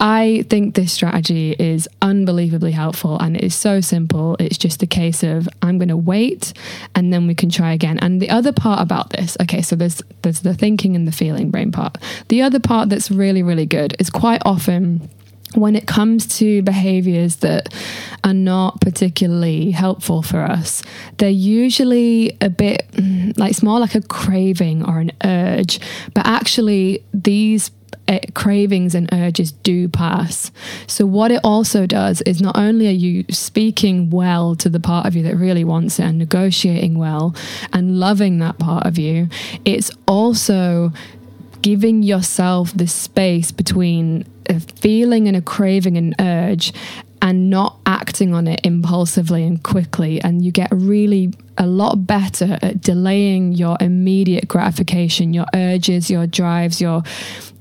I 0.00 0.44
think 0.50 0.74
this 0.74 0.92
strategy 0.92 1.52
is 1.58 1.88
unbelievably 2.02 2.72
helpful 2.72 3.18
and 3.18 3.36
it 3.36 3.44
is 3.44 3.54
so 3.54 3.80
simple. 3.80 4.36
It's 4.40 4.58
just 4.58 4.82
a 4.82 4.86
case 4.86 5.22
of 5.22 5.48
I'm 5.62 5.78
going 5.78 5.88
to 5.88 5.96
wait 5.96 6.52
and 6.94 7.12
then 7.12 7.26
we 7.26 7.34
can 7.34 7.48
try 7.48 7.72
again. 7.72 7.98
And 8.00 8.20
the 8.20 8.30
other 8.30 8.52
part 8.52 8.80
about 8.80 9.10
this, 9.10 9.36
okay, 9.42 9.62
so 9.62 9.76
there's 9.76 10.02
there's 10.22 10.40
the 10.40 10.54
thinking 10.54 10.96
and 10.96 11.06
the 11.06 11.12
feeling 11.12 11.50
brain 11.50 11.70
part. 11.70 11.98
The 12.28 12.42
other 12.42 12.60
part 12.60 12.88
that's 12.88 13.10
really 13.10 13.42
really 13.42 13.66
good 13.66 13.94
is 13.98 14.10
quite 14.10 14.42
often 14.44 15.08
when 15.54 15.76
it 15.76 15.86
comes 15.86 16.26
to 16.38 16.62
behaviors 16.62 17.36
that 17.36 17.72
are 18.22 18.34
not 18.34 18.80
particularly 18.80 19.70
helpful 19.70 20.22
for 20.22 20.40
us, 20.40 20.82
they're 21.18 21.30
usually 21.30 22.36
a 22.40 22.50
bit 22.50 22.88
like 23.36 23.50
it's 23.50 23.62
more 23.62 23.78
like 23.78 23.94
a 23.94 24.02
craving 24.02 24.84
or 24.84 24.98
an 24.98 25.12
urge, 25.24 25.80
but 26.14 26.26
actually 26.26 27.04
these 27.12 27.70
uh, 28.06 28.18
cravings 28.34 28.94
and 28.94 29.08
urges 29.12 29.52
do 29.52 29.88
pass. 29.88 30.50
So, 30.86 31.06
what 31.06 31.30
it 31.30 31.40
also 31.42 31.86
does 31.86 32.20
is 32.22 32.42
not 32.42 32.56
only 32.56 32.86
are 32.88 32.90
you 32.90 33.24
speaking 33.30 34.10
well 34.10 34.54
to 34.56 34.68
the 34.68 34.80
part 34.80 35.06
of 35.06 35.16
you 35.16 35.22
that 35.22 35.36
really 35.36 35.64
wants 35.64 35.98
it 35.98 36.04
and 36.04 36.18
negotiating 36.18 36.98
well 36.98 37.34
and 37.72 37.98
loving 37.98 38.38
that 38.40 38.58
part 38.58 38.86
of 38.86 38.98
you, 38.98 39.28
it's 39.64 39.90
also 40.06 40.92
giving 41.62 42.02
yourself 42.02 42.72
the 42.74 42.86
space 42.86 43.50
between 43.50 44.26
a 44.48 44.60
feeling 44.60 45.28
and 45.28 45.36
a 45.36 45.42
craving 45.42 45.96
and 45.96 46.14
urge 46.20 46.72
and 47.22 47.48
not 47.48 47.78
acting 47.86 48.34
on 48.34 48.46
it 48.46 48.60
impulsively 48.64 49.44
and 49.44 49.62
quickly. 49.62 50.20
And 50.20 50.44
you 50.44 50.52
get 50.52 50.68
really 50.70 51.32
a 51.56 51.66
lot 51.66 52.06
better 52.06 52.58
at 52.60 52.82
delaying 52.82 53.52
your 53.52 53.78
immediate 53.80 54.46
gratification, 54.46 55.32
your 55.32 55.46
urges, 55.54 56.10
your 56.10 56.26
drives, 56.26 56.82
your 56.82 57.02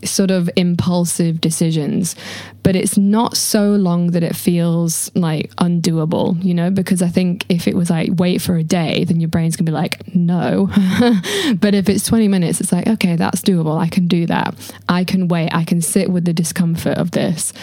sort 0.08 0.32
of 0.32 0.50
impulsive 0.56 1.42
decisions. 1.42 2.16
But 2.64 2.76
it's 2.76 2.98
not 2.98 3.36
so 3.36 3.72
long 3.72 4.08
that 4.12 4.24
it 4.24 4.36
feels 4.36 5.12
like 5.16 5.54
undoable, 5.58 6.42
you 6.44 6.54
know, 6.54 6.70
because 6.70 7.02
I 7.02 7.10
think 7.10 7.46
if 7.50 7.68
it 7.68 7.76
was 7.76 7.90
like 7.90 8.10
wait 8.14 8.42
for 8.42 8.56
a 8.56 8.64
day, 8.64 9.04
then 9.04 9.20
your 9.20 9.28
brain's 9.28 9.56
gonna 9.56 9.70
be 9.70 9.74
like, 9.74 10.16
no. 10.16 10.68
but 11.60 11.76
if 11.76 11.90
it's 11.90 12.06
20 12.06 12.28
minutes, 12.28 12.62
it's 12.62 12.72
like, 12.72 12.88
okay, 12.88 13.16
that's 13.16 13.42
doable. 13.42 13.78
I 13.78 13.88
can 13.88 14.08
do 14.08 14.26
that. 14.28 14.56
I 14.88 15.04
can 15.04 15.28
wait. 15.28 15.54
I 15.54 15.64
can 15.64 15.82
sit 15.82 16.10
with 16.10 16.26
the 16.26 16.34
discomfort 16.34 16.98
of 16.98 17.12
this. 17.12 17.54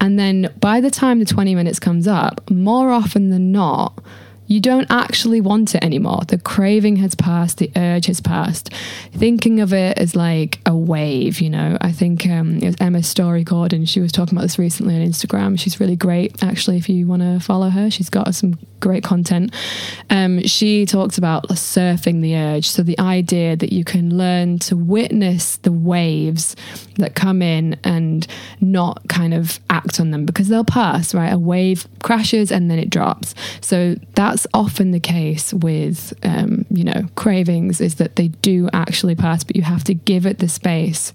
And 0.00 0.18
then 0.18 0.52
by 0.60 0.80
the 0.80 0.90
time 0.90 1.18
the 1.18 1.24
20 1.24 1.54
minutes 1.54 1.78
comes 1.78 2.06
up, 2.06 2.50
more 2.50 2.90
often 2.90 3.30
than 3.30 3.52
not, 3.52 3.98
you 4.50 4.58
don't 4.58 4.90
actually 4.90 5.40
want 5.40 5.76
it 5.76 5.84
anymore. 5.84 6.22
The 6.26 6.36
craving 6.36 6.96
has 6.96 7.14
passed, 7.14 7.58
the 7.58 7.70
urge 7.76 8.06
has 8.06 8.20
passed. 8.20 8.74
Thinking 9.12 9.60
of 9.60 9.72
it 9.72 9.96
as 9.96 10.16
like 10.16 10.58
a 10.66 10.74
wave, 10.74 11.40
you 11.40 11.48
know. 11.48 11.78
I 11.80 11.92
think 11.92 12.26
um, 12.26 12.56
it 12.56 12.66
was 12.66 12.74
Emma 12.80 13.04
Storey 13.04 13.44
Gordon. 13.44 13.84
She 13.84 14.00
was 14.00 14.10
talking 14.10 14.36
about 14.36 14.42
this 14.42 14.58
recently 14.58 14.96
on 14.96 15.02
Instagram. 15.02 15.56
She's 15.56 15.78
really 15.78 15.94
great, 15.94 16.42
actually. 16.42 16.78
If 16.78 16.88
you 16.88 17.06
want 17.06 17.22
to 17.22 17.38
follow 17.38 17.68
her, 17.68 17.92
she's 17.92 18.10
got 18.10 18.34
some 18.34 18.58
great 18.80 19.04
content. 19.04 19.54
Um, 20.08 20.42
she 20.42 20.84
talks 20.84 21.16
about 21.16 21.48
surfing 21.50 22.20
the 22.20 22.34
urge. 22.34 22.66
So 22.66 22.82
the 22.82 22.98
idea 22.98 23.54
that 23.56 23.72
you 23.72 23.84
can 23.84 24.16
learn 24.16 24.58
to 24.60 24.76
witness 24.76 25.58
the 25.58 25.70
waves 25.70 26.56
that 26.96 27.14
come 27.14 27.40
in 27.40 27.78
and 27.84 28.26
not 28.60 29.06
kind 29.08 29.32
of 29.32 29.60
act 29.70 30.00
on 30.00 30.10
them 30.10 30.26
because 30.26 30.48
they'll 30.48 30.64
pass, 30.64 31.14
right? 31.14 31.32
A 31.32 31.38
wave 31.38 31.86
crashes 32.02 32.50
and 32.50 32.70
then 32.70 32.78
it 32.78 32.90
drops. 32.90 33.34
So 33.60 33.96
that's 34.14 34.39
often 34.54 34.90
the 34.90 35.00
case 35.00 35.52
with, 35.52 36.12
um, 36.22 36.64
you 36.70 36.84
know, 36.84 37.08
cravings 37.14 37.80
is 37.80 37.96
that 37.96 38.16
they 38.16 38.28
do 38.28 38.68
actually 38.72 39.14
pass, 39.14 39.44
but 39.44 39.56
you 39.56 39.62
have 39.62 39.84
to 39.84 39.94
give 39.94 40.26
it 40.26 40.38
the 40.38 40.48
space. 40.48 41.12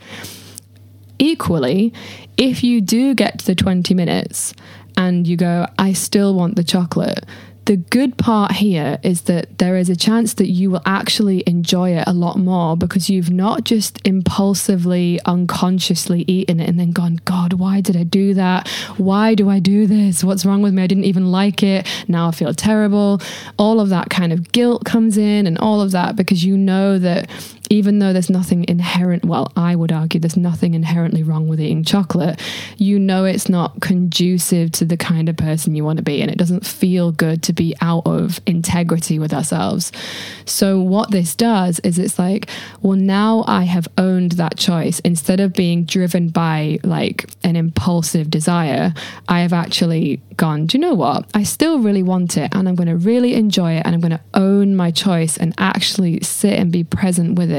Equally, 1.18 1.94
if 2.38 2.64
you 2.64 2.82
do 2.82 3.14
get 3.14 3.40
to 3.40 3.46
the 3.46 3.56
20 3.56 3.94
minutes 3.94 4.54
and 4.98 5.28
you 5.28 5.38
go, 5.38 5.68
I 5.78 5.94
still 5.94 6.34
want 6.36 6.56
the 6.56 6.64
chocolate, 6.64 7.26
the 7.66 7.78
good 7.78 8.18
part 8.18 8.52
here 8.54 9.00
is 9.02 9.24
that 9.24 9.58
there 9.58 9.76
is 9.76 9.90
a 9.90 9.96
chance 9.96 10.36
that 10.36 10.50
you 10.50 10.70
will 10.70 10.84
actually 10.86 11.44
enjoy 11.48 11.92
it 11.92 12.04
a 12.06 12.14
lot 12.14 12.38
more 12.38 12.78
because 12.78 13.10
you've 13.10 13.32
not 13.32 13.64
just 13.64 14.00
impulsively, 14.06 15.20
unconsciously 15.26 16.24
eaten 16.28 16.60
it 16.60 16.70
and 16.70 16.80
then 16.80 16.92
gone, 16.92 17.20
God, 17.26 17.54
why 17.54 17.82
did 17.82 17.98
I 17.98 18.04
do 18.04 18.36
that? 18.36 18.68
Why 18.98 19.34
do 19.34 19.50
I 19.50 19.60
do 19.60 19.88
this? 19.88 20.24
What's 20.24 20.46
wrong 20.46 20.62
with 20.62 20.76
me? 20.76 20.84
I 20.84 20.88
didn't 20.88 21.06
even 21.06 21.32
like 21.32 21.64
it. 21.64 21.88
Now 22.08 22.28
I 22.28 22.32
feel 22.32 22.54
terrible. 22.54 23.20
All 23.58 23.80
of 23.80 23.90
that 23.90 24.12
kind 24.12 24.32
of 24.32 24.52
guilt 24.52 24.86
comes 24.86 25.18
in 25.18 25.48
and 25.48 25.58
all 25.58 25.82
of 25.82 25.92
that 25.92 26.16
because 26.16 26.44
you 26.46 26.58
know 26.58 27.00
that 27.00 27.30
even 27.70 28.00
though 28.00 28.14
there's 28.14 28.30
nothing 28.30 28.66
inherent, 28.68 29.26
well, 29.26 29.52
I 29.56 29.76
would 29.76 29.92
argue 29.92 30.20
there's 30.20 30.38
nothing 30.38 30.74
inherently 30.74 31.24
wrong 31.24 31.48
with 31.48 31.60
eating 31.60 31.84
chocolate, 31.84 32.42
you 32.78 33.00
know 33.00 33.26
it's 33.26 33.50
not 33.50 33.82
conducive 33.82 34.72
to 34.74 34.86
the 34.86 34.98
kind 34.98 35.30
of 35.30 35.38
person 35.38 35.76
you 35.76 35.84
want 35.84 35.98
to 35.98 36.04
be. 36.04 36.22
And 36.22 36.32
it 36.32 36.38
doesn't 36.38 36.66
feel 36.66 37.12
good 37.12 37.44
to 37.44 37.54
be 37.54 37.76
out 37.82 38.06
of 38.06 38.40
integrity 38.46 39.20
with 39.20 39.34
ourselves. 39.34 39.92
So, 40.46 40.80
what 40.80 41.12
this 41.12 41.36
does 41.36 41.80
is 41.80 41.98
it's 41.98 42.20
like, 42.20 42.50
well, 42.82 42.98
now 42.98 43.44
I 43.48 43.64
have 43.64 43.88
owned 43.98 44.34
that 44.34 44.58
choice. 44.58 45.00
Instead 45.00 45.40
of 45.40 45.54
being 45.54 45.86
driven 45.86 46.30
by 46.30 46.80
like 46.84 47.30
an 47.44 47.56
impulsive 47.56 48.30
desire, 48.30 48.94
I 49.28 49.42
have 49.42 49.54
actually 49.54 50.22
gone, 50.38 50.66
do 50.66 50.78
you 50.78 50.82
know 50.82 50.94
what? 50.94 51.30
I 51.34 51.44
still 51.44 51.80
really 51.80 52.04
want 52.04 52.38
it 52.38 52.54
and 52.54 52.68
I'm 52.68 52.76
going 52.76 52.88
to 52.88 52.98
really 52.98 53.36
enjoy 53.36 53.74
it 53.74 53.84
and 53.86 53.96
I'm 53.96 54.02
going 54.02 54.12
to 54.12 54.22
own 54.34 54.76
my 54.76 54.92
choice 54.92 55.38
and 55.38 55.54
actually 55.58 56.22
sit 56.22 56.54
and 56.54 56.72
be 56.72 56.84
present 56.84 57.38
with 57.38 57.52
it. 57.52 57.55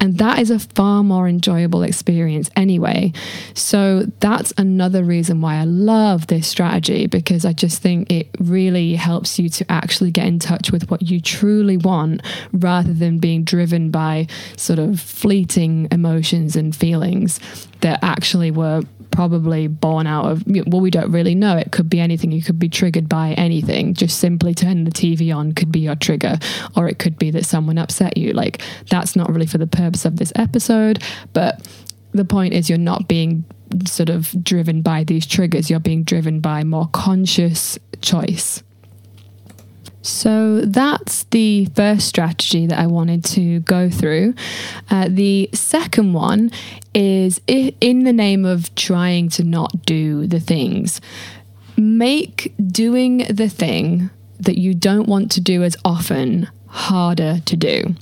And 0.00 0.18
that 0.18 0.38
is 0.38 0.50
a 0.50 0.58
far 0.58 1.02
more 1.02 1.28
enjoyable 1.28 1.82
experience 1.82 2.50
anyway. 2.56 3.12
So 3.54 4.06
that's 4.20 4.52
another 4.58 5.04
reason 5.04 5.40
why 5.40 5.56
I 5.56 5.64
love 5.64 6.26
this 6.26 6.48
strategy 6.48 7.06
because 7.06 7.44
I 7.44 7.52
just 7.52 7.82
think 7.82 8.10
it 8.10 8.28
really 8.38 8.94
helps 8.94 9.38
you 9.38 9.48
to 9.48 9.70
actually 9.70 10.10
get 10.10 10.26
in 10.26 10.38
touch 10.38 10.72
with 10.72 10.90
what 10.90 11.02
you 11.02 11.20
truly 11.20 11.76
want 11.76 12.22
rather 12.52 12.92
than 12.92 13.18
being 13.18 13.44
driven 13.44 13.90
by 13.90 14.26
sort 14.56 14.78
of 14.78 15.00
fleeting 15.00 15.88
emotions 15.90 16.56
and 16.56 16.74
feelings 16.74 17.40
that 17.80 17.98
actually 18.02 18.50
were 18.50 18.82
probably 19.10 19.66
born 19.66 20.06
out 20.06 20.26
of, 20.26 20.44
well, 20.46 20.80
we 20.80 20.90
don't 20.90 21.10
really 21.10 21.34
know. 21.34 21.56
It 21.56 21.72
could 21.72 21.90
be 21.90 22.00
anything. 22.00 22.32
You 22.32 22.42
could 22.42 22.58
be 22.58 22.68
triggered 22.68 23.08
by 23.08 23.32
anything. 23.32 23.94
Just 23.94 24.18
simply 24.18 24.54
turning 24.54 24.84
the 24.84 24.90
TV 24.90 25.34
on 25.34 25.52
could 25.52 25.72
be 25.72 25.80
your 25.80 25.96
trigger, 25.96 26.38
or 26.76 26.88
it 26.88 26.98
could 26.98 27.18
be 27.18 27.30
that 27.32 27.44
someone 27.44 27.78
upset 27.78 28.16
you. 28.16 28.32
Like, 28.32 28.62
that's 28.88 29.16
not 29.16 29.30
really 29.30 29.46
for 29.46 29.58
the 29.58 29.66
purpose 29.66 30.04
of 30.04 30.16
this 30.16 30.32
episode, 30.36 31.02
but 31.32 31.66
the 32.12 32.24
point 32.24 32.54
is 32.54 32.68
you're 32.68 32.78
not 32.78 33.08
being 33.08 33.44
sort 33.86 34.08
of 34.08 34.32
driven 34.42 34.82
by 34.82 35.04
these 35.04 35.26
triggers, 35.26 35.70
you're 35.70 35.78
being 35.80 36.02
driven 36.02 36.40
by 36.40 36.64
more 36.64 36.88
conscious 36.92 37.78
choice. 38.00 38.62
So 40.02 40.62
that's 40.62 41.24
the 41.24 41.66
first 41.76 42.06
strategy 42.06 42.66
that 42.66 42.78
I 42.78 42.86
wanted 42.86 43.24
to 43.26 43.60
go 43.60 43.90
through. 43.90 44.34
Uh, 44.90 45.08
the 45.10 45.50
second 45.52 46.14
one 46.14 46.50
is 46.94 47.40
in 47.46 48.04
the 48.04 48.12
name 48.12 48.44
of 48.44 48.74
trying 48.74 49.28
to 49.30 49.44
not 49.44 49.84
do 49.84 50.26
the 50.26 50.40
things, 50.40 51.00
make 51.76 52.54
doing 52.70 53.18
the 53.28 53.48
thing 53.48 54.10
that 54.38 54.58
you 54.58 54.74
don't 54.74 55.06
want 55.06 55.30
to 55.32 55.40
do 55.40 55.62
as 55.62 55.76
often 55.84 56.48
harder 56.66 57.40
to 57.44 57.56
do. 57.56 57.94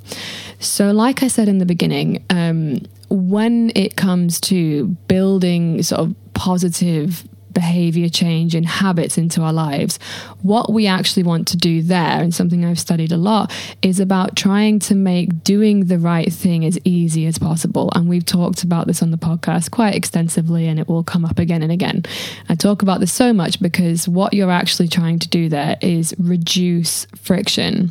So, 0.60 0.92
like 0.92 1.22
I 1.22 1.28
said 1.28 1.48
in 1.48 1.58
the 1.58 1.66
beginning, 1.66 2.24
um, 2.30 2.82
when 3.08 3.72
it 3.74 3.96
comes 3.96 4.40
to 4.42 4.86
building 5.08 5.82
sort 5.82 6.02
of 6.02 6.14
positive 6.34 7.26
behavior 7.58 8.08
change 8.08 8.54
and 8.54 8.64
habits 8.64 9.18
into 9.18 9.42
our 9.42 9.52
lives. 9.52 9.98
What 10.42 10.72
we 10.72 10.86
actually 10.86 11.24
want 11.24 11.48
to 11.48 11.56
do 11.56 11.82
there, 11.82 12.22
and 12.22 12.32
something 12.32 12.64
I've 12.64 12.78
studied 12.78 13.10
a 13.10 13.16
lot, 13.16 13.52
is 13.82 13.98
about 13.98 14.36
trying 14.36 14.78
to 14.80 14.94
make 14.94 15.42
doing 15.42 15.86
the 15.86 15.98
right 15.98 16.32
thing 16.32 16.64
as 16.64 16.78
easy 16.84 17.26
as 17.26 17.36
possible. 17.36 17.90
And 17.96 18.08
we've 18.08 18.24
talked 18.24 18.62
about 18.62 18.86
this 18.86 19.02
on 19.02 19.10
the 19.10 19.18
podcast 19.18 19.72
quite 19.72 19.96
extensively, 19.96 20.68
and 20.68 20.78
it 20.78 20.86
will 20.86 21.02
come 21.02 21.24
up 21.24 21.40
again 21.40 21.64
and 21.64 21.72
again. 21.72 22.04
I 22.48 22.54
talk 22.54 22.82
about 22.82 23.00
this 23.00 23.12
so 23.12 23.32
much 23.32 23.58
because 23.60 24.08
what 24.08 24.34
you're 24.34 24.52
actually 24.52 24.86
trying 24.86 25.18
to 25.18 25.28
do 25.28 25.48
there 25.48 25.76
is 25.80 26.14
reduce 26.16 27.06
friction. 27.16 27.90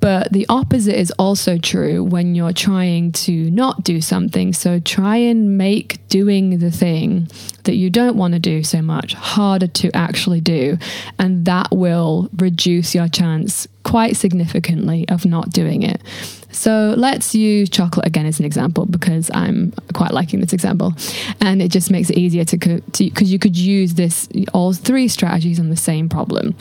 But 0.00 0.32
the 0.32 0.46
opposite 0.48 0.98
is 0.98 1.12
also 1.18 1.58
true 1.58 2.02
when 2.02 2.34
you're 2.34 2.54
trying 2.54 3.12
to 3.12 3.50
not 3.50 3.84
do 3.84 4.00
something. 4.00 4.52
So 4.54 4.80
try 4.80 5.16
and 5.16 5.58
make 5.58 6.06
doing 6.08 6.58
the 6.58 6.70
thing 6.70 7.28
that 7.64 7.74
you 7.74 7.90
don't 7.90 8.16
want 8.16 8.32
to 8.32 8.40
do 8.40 8.64
so 8.64 8.80
much 8.80 9.12
harder 9.12 9.66
to 9.66 9.94
actually 9.94 10.40
do. 10.40 10.78
And 11.18 11.44
that 11.44 11.68
will 11.70 12.30
reduce 12.36 12.94
your 12.94 13.08
chance 13.08 13.68
quite 13.84 14.16
significantly 14.16 15.06
of 15.08 15.26
not 15.26 15.50
doing 15.50 15.82
it. 15.82 16.00
So 16.52 16.94
let's 16.96 17.34
use 17.34 17.70
chocolate 17.70 18.06
again 18.06 18.26
as 18.26 18.40
an 18.40 18.44
example 18.44 18.86
because 18.86 19.30
I'm 19.32 19.72
quite 19.94 20.12
liking 20.12 20.40
this 20.40 20.52
example, 20.52 20.94
and 21.40 21.62
it 21.62 21.70
just 21.70 21.92
makes 21.92 22.10
it 22.10 22.18
easier 22.18 22.44
to 22.44 22.56
because 22.56 23.32
you 23.32 23.38
could 23.38 23.56
use 23.56 23.94
this 23.94 24.28
all 24.52 24.72
three 24.72 25.06
strategies 25.06 25.60
on 25.60 25.70
the 25.70 25.76
same 25.76 26.08
problem. 26.08 26.56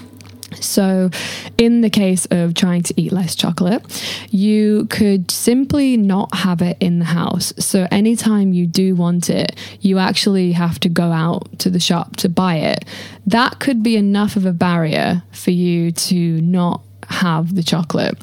So, 0.61 1.09
in 1.57 1.81
the 1.81 1.89
case 1.89 2.25
of 2.31 2.53
trying 2.53 2.83
to 2.83 2.99
eat 2.99 3.11
less 3.11 3.35
chocolate, 3.35 3.83
you 4.29 4.85
could 4.89 5.31
simply 5.31 5.97
not 5.97 6.33
have 6.35 6.61
it 6.61 6.77
in 6.79 6.99
the 6.99 7.05
house. 7.05 7.53
So, 7.57 7.87
anytime 7.91 8.53
you 8.53 8.67
do 8.67 8.95
want 8.95 9.29
it, 9.29 9.55
you 9.81 9.97
actually 9.97 10.53
have 10.53 10.79
to 10.81 10.89
go 10.89 11.11
out 11.11 11.59
to 11.59 11.69
the 11.69 11.79
shop 11.79 12.17
to 12.17 12.29
buy 12.29 12.55
it. 12.55 12.85
That 13.25 13.59
could 13.59 13.83
be 13.83 13.95
enough 13.95 14.35
of 14.35 14.45
a 14.45 14.53
barrier 14.53 15.23
for 15.31 15.51
you 15.51 15.91
to 15.91 16.41
not 16.41 16.81
have 17.09 17.55
the 17.55 17.63
chocolate. 17.63 18.17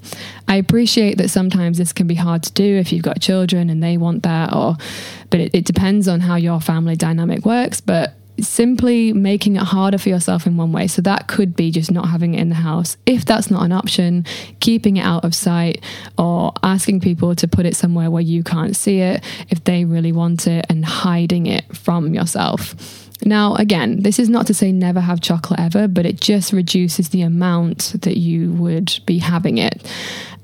I 0.48 0.56
appreciate 0.56 1.18
that 1.18 1.28
sometimes 1.28 1.78
this 1.78 1.92
can 1.92 2.06
be 2.06 2.14
hard 2.14 2.42
to 2.44 2.52
do 2.52 2.76
if 2.76 2.92
you've 2.92 3.02
got 3.02 3.20
children 3.20 3.68
and 3.68 3.82
they 3.82 3.96
want 3.96 4.22
that 4.22 4.54
or 4.54 4.76
but 5.30 5.40
it, 5.40 5.54
it 5.54 5.64
depends 5.64 6.06
on 6.06 6.20
how 6.20 6.36
your 6.36 6.60
family 6.60 6.94
dynamic 6.96 7.44
works, 7.44 7.80
but 7.80 8.14
simply 8.40 9.12
making 9.12 9.56
it 9.56 9.62
harder 9.62 9.98
for 9.98 10.08
yourself 10.08 10.46
in 10.46 10.56
one 10.56 10.72
way. 10.72 10.86
So 10.86 11.02
that 11.02 11.28
could 11.28 11.56
be 11.56 11.70
just 11.70 11.90
not 11.90 12.08
having 12.08 12.34
it 12.34 12.40
in 12.40 12.48
the 12.48 12.56
house. 12.56 12.96
If 13.06 13.24
that's 13.24 13.50
not 13.50 13.62
an 13.62 13.72
option, 13.72 14.24
keeping 14.60 14.96
it 14.96 15.02
out 15.02 15.24
of 15.24 15.34
sight 15.34 15.82
or 16.18 16.52
asking 16.62 17.00
people 17.00 17.34
to 17.36 17.48
put 17.48 17.66
it 17.66 17.76
somewhere 17.76 18.10
where 18.10 18.22
you 18.22 18.42
can't 18.42 18.76
see 18.76 19.00
it 19.00 19.24
if 19.48 19.64
they 19.64 19.84
really 19.84 20.12
want 20.12 20.46
it 20.46 20.66
and 20.68 20.84
hiding 20.84 21.46
it 21.46 21.76
from 21.76 22.14
yourself. 22.14 23.05
Now, 23.24 23.54
again, 23.54 24.02
this 24.02 24.18
is 24.18 24.28
not 24.28 24.46
to 24.48 24.54
say 24.54 24.72
never 24.72 25.00
have 25.00 25.20
chocolate 25.20 25.60
ever, 25.60 25.88
but 25.88 26.06
it 26.06 26.20
just 26.20 26.52
reduces 26.52 27.08
the 27.08 27.22
amount 27.22 27.94
that 28.02 28.18
you 28.18 28.52
would 28.52 28.98
be 29.06 29.18
having 29.18 29.58
it. 29.58 29.90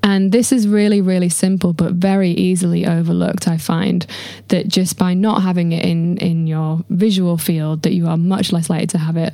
And 0.01 0.33
this 0.33 0.51
is 0.51 0.67
really, 0.67 0.99
really 0.99 1.29
simple, 1.29 1.71
but 1.71 1.93
very 1.93 2.31
easily 2.31 2.85
overlooked. 2.85 3.47
I 3.47 3.57
find 3.57 4.05
that 4.49 4.67
just 4.67 4.97
by 4.97 5.13
not 5.13 5.43
having 5.43 5.71
it 5.71 5.85
in, 5.85 6.17
in 6.17 6.45
your 6.45 6.83
visual 6.89 7.37
field, 7.37 7.83
that 7.83 7.93
you 7.93 8.07
are 8.07 8.17
much 8.17 8.51
less 8.51 8.69
likely 8.69 8.87
to 8.87 8.97
have 8.97 9.15
it. 9.15 9.33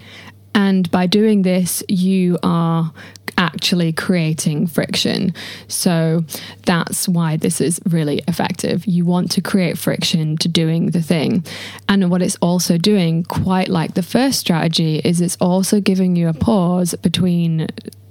And 0.53 0.89
by 0.91 1.07
doing 1.07 1.43
this, 1.43 1.83
you 1.87 2.37
are 2.43 2.91
actually 3.37 3.93
creating 3.93 4.67
friction. 4.67 5.33
So 5.67 6.25
that's 6.65 7.07
why 7.07 7.37
this 7.37 7.61
is 7.61 7.79
really 7.87 8.21
effective. 8.27 8.85
You 8.85 9.05
want 9.05 9.31
to 9.31 9.41
create 9.41 9.77
friction 9.77 10.37
to 10.37 10.47
doing 10.47 10.87
the 10.87 11.01
thing. 11.01 11.45
And 11.87 12.11
what 12.11 12.21
it's 12.21 12.37
also 12.41 12.77
doing, 12.77 13.23
quite 13.23 13.69
like 13.69 13.93
the 13.93 14.03
first 14.03 14.39
strategy, 14.39 14.99
is 14.99 15.21
it's 15.21 15.37
also 15.39 15.79
giving 15.79 16.15
you 16.15 16.27
a 16.27 16.33
pause 16.33 16.93
between 16.95 17.67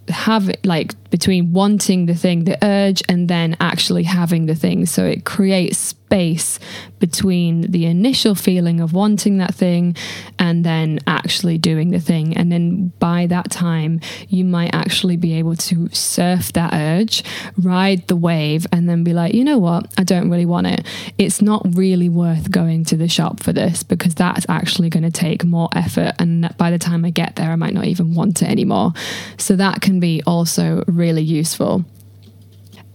have 0.08 0.50
like 0.64 0.94
between 1.10 1.52
wanting 1.52 2.06
the 2.06 2.14
thing, 2.14 2.44
the 2.44 2.56
urge, 2.64 3.02
and 3.08 3.28
then 3.28 3.56
actually 3.60 4.04
having 4.04 4.46
the 4.46 4.54
thing. 4.54 4.86
So 4.86 5.04
it 5.04 5.26
creates 5.26 5.94
space 6.08 6.58
between 7.00 7.70
the 7.70 7.84
initial 7.84 8.34
feeling 8.34 8.80
of 8.80 8.94
wanting 8.94 9.36
that 9.36 9.54
thing 9.54 9.94
and 10.38 10.64
then 10.64 10.98
actually 11.06 11.58
doing 11.58 11.90
the 11.90 12.00
thing. 12.00 12.34
And 12.34 12.50
then 12.50 12.92
by 12.98 13.26
that 13.26 13.50
time, 13.50 14.00
you 14.28 14.42
might 14.42 14.74
actually 14.74 15.18
be 15.18 15.34
able 15.34 15.54
to 15.56 15.90
surf 15.92 16.50
that 16.54 16.72
urge, 16.72 17.22
ride 17.58 18.08
the 18.08 18.16
wave, 18.16 18.66
and 18.72 18.88
then 18.88 19.04
be 19.04 19.12
like, 19.12 19.34
you 19.34 19.44
know 19.44 19.58
what? 19.58 19.92
I 19.98 20.04
don't 20.04 20.30
really 20.30 20.46
want 20.46 20.66
it. 20.66 20.86
It's 21.18 21.42
not 21.42 21.62
really 21.76 22.08
worth 22.08 22.50
going 22.50 22.84
to 22.86 22.96
the 22.96 23.08
shop 23.08 23.40
for 23.40 23.52
this 23.52 23.82
because 23.82 24.14
that's 24.14 24.46
actually 24.48 24.88
going 24.88 25.04
to 25.04 25.10
take 25.10 25.44
more 25.44 25.68
effort. 25.74 26.14
And 26.18 26.56
by 26.56 26.70
the 26.70 26.78
time 26.78 27.04
I 27.04 27.10
get 27.10 27.36
there, 27.36 27.50
I 27.50 27.56
might 27.56 27.74
not 27.74 27.84
even 27.84 28.14
want 28.14 28.40
it 28.40 28.48
anymore. 28.48 28.94
So 29.36 29.56
that 29.56 29.82
can 29.82 30.00
be 30.00 30.22
also 30.26 30.84
really 30.86 31.22
useful. 31.22 31.84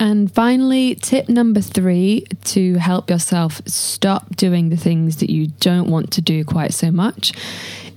And 0.04 0.30
finally, 0.30 0.96
tip 0.96 1.30
number 1.30 1.62
three 1.62 2.26
to 2.44 2.74
help 2.74 3.10
yourself 3.10 3.62
stop 3.66 4.36
doing 4.36 4.68
the 4.68 4.76
things 4.76 5.16
that 5.18 5.30
you 5.30 5.48
don't 5.62 5.90
want 5.90 6.12
to 6.12 6.22
do 6.22 6.44
quite 6.44 6.74
so 6.74 6.92
much 6.92 7.32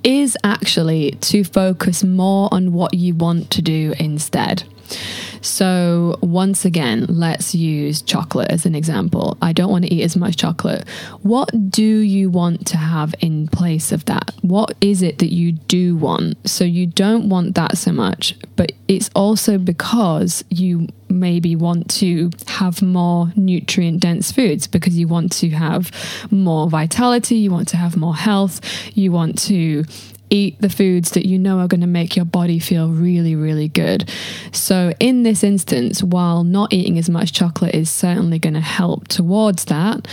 is 0.04 0.38
actually 0.44 1.10
to 1.22 1.42
focus 1.42 2.04
more 2.04 2.48
on 2.52 2.72
what 2.72 2.94
you 2.94 3.12
want 3.12 3.50
to 3.50 3.60
do 3.60 3.92
instead. 3.98 4.62
So, 5.40 6.18
once 6.22 6.64
again, 6.64 7.06
let's 7.08 7.54
use 7.54 8.02
chocolate 8.02 8.50
as 8.50 8.66
an 8.66 8.74
example. 8.74 9.38
I 9.40 9.52
don't 9.52 9.70
want 9.70 9.84
to 9.84 9.94
eat 9.94 10.02
as 10.02 10.16
much 10.16 10.36
chocolate. 10.36 10.88
What 11.22 11.70
do 11.70 11.82
you 11.82 12.30
want 12.30 12.66
to 12.68 12.76
have 12.76 13.14
in 13.20 13.48
place 13.48 13.92
of 13.92 14.04
that? 14.06 14.32
What 14.42 14.76
is 14.80 15.02
it 15.02 15.18
that 15.18 15.32
you 15.32 15.52
do 15.52 15.96
want? 15.96 16.48
So, 16.48 16.64
you 16.64 16.86
don't 16.86 17.28
want 17.28 17.54
that 17.54 17.78
so 17.78 17.92
much, 17.92 18.36
but 18.56 18.72
it's 18.88 19.10
also 19.14 19.58
because 19.58 20.44
you 20.50 20.88
maybe 21.08 21.56
want 21.56 21.88
to 21.90 22.30
have 22.46 22.82
more 22.82 23.32
nutrient 23.36 24.00
dense 24.00 24.32
foods 24.32 24.66
because 24.66 24.98
you 24.98 25.08
want 25.08 25.32
to 25.32 25.50
have 25.50 25.90
more 26.30 26.68
vitality, 26.68 27.36
you 27.36 27.50
want 27.50 27.68
to 27.68 27.76
have 27.76 27.96
more 27.96 28.14
health, 28.14 28.60
you 28.96 29.12
want 29.12 29.38
to 29.38 29.84
eat 30.30 30.60
the 30.60 30.68
foods 30.68 31.10
that 31.12 31.26
you 31.26 31.38
know 31.38 31.58
are 31.58 31.68
going 31.68 31.80
to 31.80 31.86
make 31.86 32.16
your 32.16 32.24
body 32.24 32.58
feel 32.58 32.90
really, 32.90 33.34
really 33.34 33.68
good. 33.68 34.10
So, 34.52 34.92
in 35.00 35.22
this 35.22 35.44
instance, 35.44 36.02
while 36.02 36.44
not 36.44 36.72
eating 36.72 36.98
as 36.98 37.08
much 37.08 37.32
chocolate 37.32 37.74
is 37.74 37.90
certainly 37.90 38.38
going 38.38 38.54
to 38.54 38.60
help 38.60 39.08
towards 39.08 39.66
that, 39.66 40.06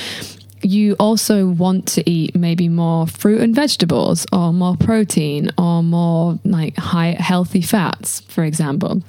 you 0.61 0.95
also 0.99 1.47
want 1.47 1.87
to 1.89 2.09
eat 2.09 2.35
maybe 2.35 2.69
more 2.69 3.05
fruit 3.07 3.41
and 3.41 3.53
vegetables 3.53 4.25
or 4.31 4.53
more 4.53 4.77
protein 4.77 5.51
or 5.57 5.83
more 5.83 6.39
like 6.43 6.77
high 6.77 7.15
healthy 7.19 7.61
fats, 7.61 8.21
for 8.21 8.43
example. 8.43 9.03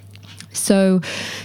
So, 0.55 1.01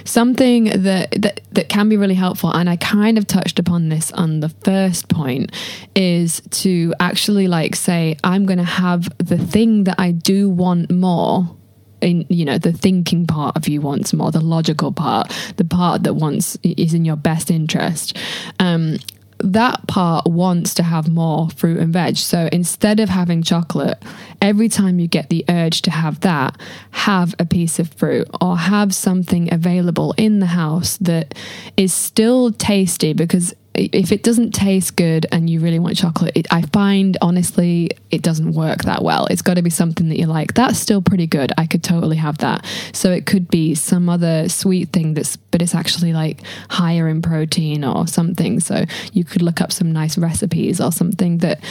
something 0.06 0.66
that, 0.66 1.12
that 1.22 1.42
that 1.52 1.70
can 1.70 1.90
be 1.90 1.98
really 1.98 2.16
helpful, 2.16 2.52
and 2.52 2.70
I 2.70 2.76
kind 2.78 3.18
of 3.18 3.28
touched 3.28 3.60
upon 3.60 3.90
this 3.90 4.12
on 4.12 4.40
the 4.40 4.50
first 4.50 5.10
point, 5.10 5.52
is 5.96 6.42
to 6.52 6.94
actually 7.00 7.48
like 7.48 7.76
say, 7.76 8.18
I'm 8.24 8.46
going 8.46 8.60
to 8.60 8.64
have 8.64 9.10
the 9.18 9.38
thing 9.38 9.86
that 9.86 9.96
I 10.00 10.12
do 10.12 10.50
want 10.50 10.92
more 10.92 11.56
in 12.02 12.26
you 12.30 12.46
know 12.46 12.58
the 12.58 12.72
thinking 12.72 13.28
part 13.28 13.58
of 13.58 13.68
you 13.68 13.82
wants 13.82 14.14
more 14.14 14.32
the 14.32 14.40
logical 14.40 14.92
part 14.92 15.34
the 15.58 15.66
part 15.66 16.04
that 16.04 16.14
wants 16.14 16.58
is 16.64 16.94
in 16.94 17.06
your 17.06 17.18
best 17.18 17.52
interest. 17.52 18.18
Um 18.60 18.98
that 19.40 19.88
part 19.88 20.28
wants 20.28 20.74
to 20.76 20.84
have 20.84 21.10
more 21.10 21.50
fruit 21.50 21.78
and 21.78 21.94
veg. 21.94 22.18
So 22.18 22.50
instead 22.52 23.00
of 23.00 23.10
having 23.10 23.42
chocolate, 23.42 24.02
every 24.42 24.70
time 24.70 25.00
you 25.00 25.08
get 25.08 25.30
the 25.30 25.46
urge 25.50 25.82
to 25.84 25.92
have 25.92 26.20
that, 26.22 26.60
have 26.92 27.36
a 27.40 27.46
piece 27.46 27.80
of 27.80 27.94
fruit 27.94 28.28
or 28.42 28.58
have 28.58 28.94
something 28.94 29.54
available 29.54 30.14
in 30.18 30.40
the 30.40 30.48
house 30.48 30.98
that 30.98 31.36
is 31.78 31.94
still 31.94 32.52
tasty 32.52 33.14
because 33.14 33.54
if 33.76 34.12
it 34.12 34.24
doesn't 34.24 34.52
taste 34.52 34.96
good 34.96 35.26
and 35.32 35.50
you 35.50 35.60
really 35.60 35.80
want 35.80 35.96
chocolate, 35.96 36.36
it, 36.36 36.48
I 36.52 36.64
find 36.64 37.18
honestly 37.22 37.92
it 38.12 38.22
doesn't 38.22 38.54
work 38.54 38.84
that 38.84 39.04
well. 39.04 39.28
It's 39.28 39.42
got 39.42 39.56
to 39.56 39.62
be 39.62 39.70
something 39.70 40.10
that 40.10 40.18
you're 40.18 40.28
like, 40.28 40.54
that's 40.54 40.80
still 40.80 41.02
pretty 41.02 41.28
good. 41.28 41.52
I 41.58 41.66
could 41.68 41.84
totally 41.84 42.18
have 42.18 42.40
that. 42.40 42.66
So 42.94 43.12
it 43.12 43.26
could 43.26 43.48
be 43.50 43.76
some 43.76 44.10
other 44.10 44.50
sweet 44.50 44.90
thing 44.90 45.14
that's, 45.14 45.36
but 45.38 45.62
it's 45.62 45.76
actually 45.76 46.14
like 46.14 46.42
higher 46.70 47.08
in 47.08 47.22
protein 47.22 47.84
or 47.84 48.08
something. 48.08 48.60
So 48.60 48.86
you 49.14 49.24
could 49.24 49.42
look 49.42 49.62
up 49.62 49.72
some 49.72 49.92
nice 49.92 50.18
recipes 50.18 50.82
or 50.82 50.92
something 50.92 51.38
that, 51.40 51.64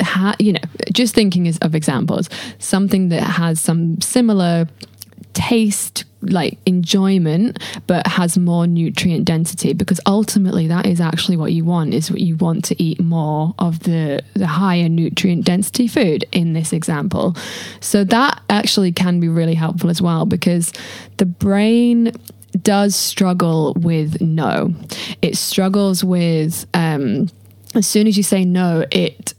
ha- 0.00 0.36
you 0.38 0.52
know, 0.52 0.60
just 0.92 1.14
thinking 1.14 1.46
is 1.46 1.58
of 1.58 1.74
examples, 1.74 2.30
something 2.58 3.08
that 3.08 3.22
has 3.22 3.60
some 3.60 4.00
similar 4.00 4.68
taste 5.34 6.04
like 6.22 6.58
enjoyment 6.66 7.58
but 7.86 8.06
has 8.06 8.38
more 8.38 8.66
nutrient 8.66 9.24
density 9.24 9.72
because 9.72 10.00
ultimately 10.06 10.68
that 10.68 10.86
is 10.86 11.00
actually 11.00 11.36
what 11.36 11.52
you 11.52 11.64
want 11.64 11.92
is 11.92 12.10
what 12.10 12.20
you 12.20 12.36
want 12.36 12.64
to 12.64 12.80
eat 12.82 13.00
more 13.00 13.54
of 13.58 13.80
the 13.80 14.22
the 14.34 14.46
higher 14.46 14.88
nutrient 14.88 15.44
density 15.44 15.88
food 15.88 16.24
in 16.32 16.52
this 16.52 16.72
example. 16.72 17.36
So 17.80 18.04
that 18.04 18.40
actually 18.48 18.92
can 18.92 19.20
be 19.20 19.28
really 19.28 19.54
helpful 19.54 19.90
as 19.90 20.00
well 20.00 20.24
because 20.24 20.72
the 21.16 21.26
brain 21.26 22.12
does 22.62 22.94
struggle 22.94 23.74
with 23.74 24.20
no. 24.20 24.74
It 25.22 25.36
struggles 25.36 26.04
with 26.04 26.66
um 26.74 27.28
as 27.74 27.86
soon 27.86 28.06
as 28.06 28.16
you 28.16 28.22
say 28.22 28.44
no 28.44 28.84
it 28.90 29.34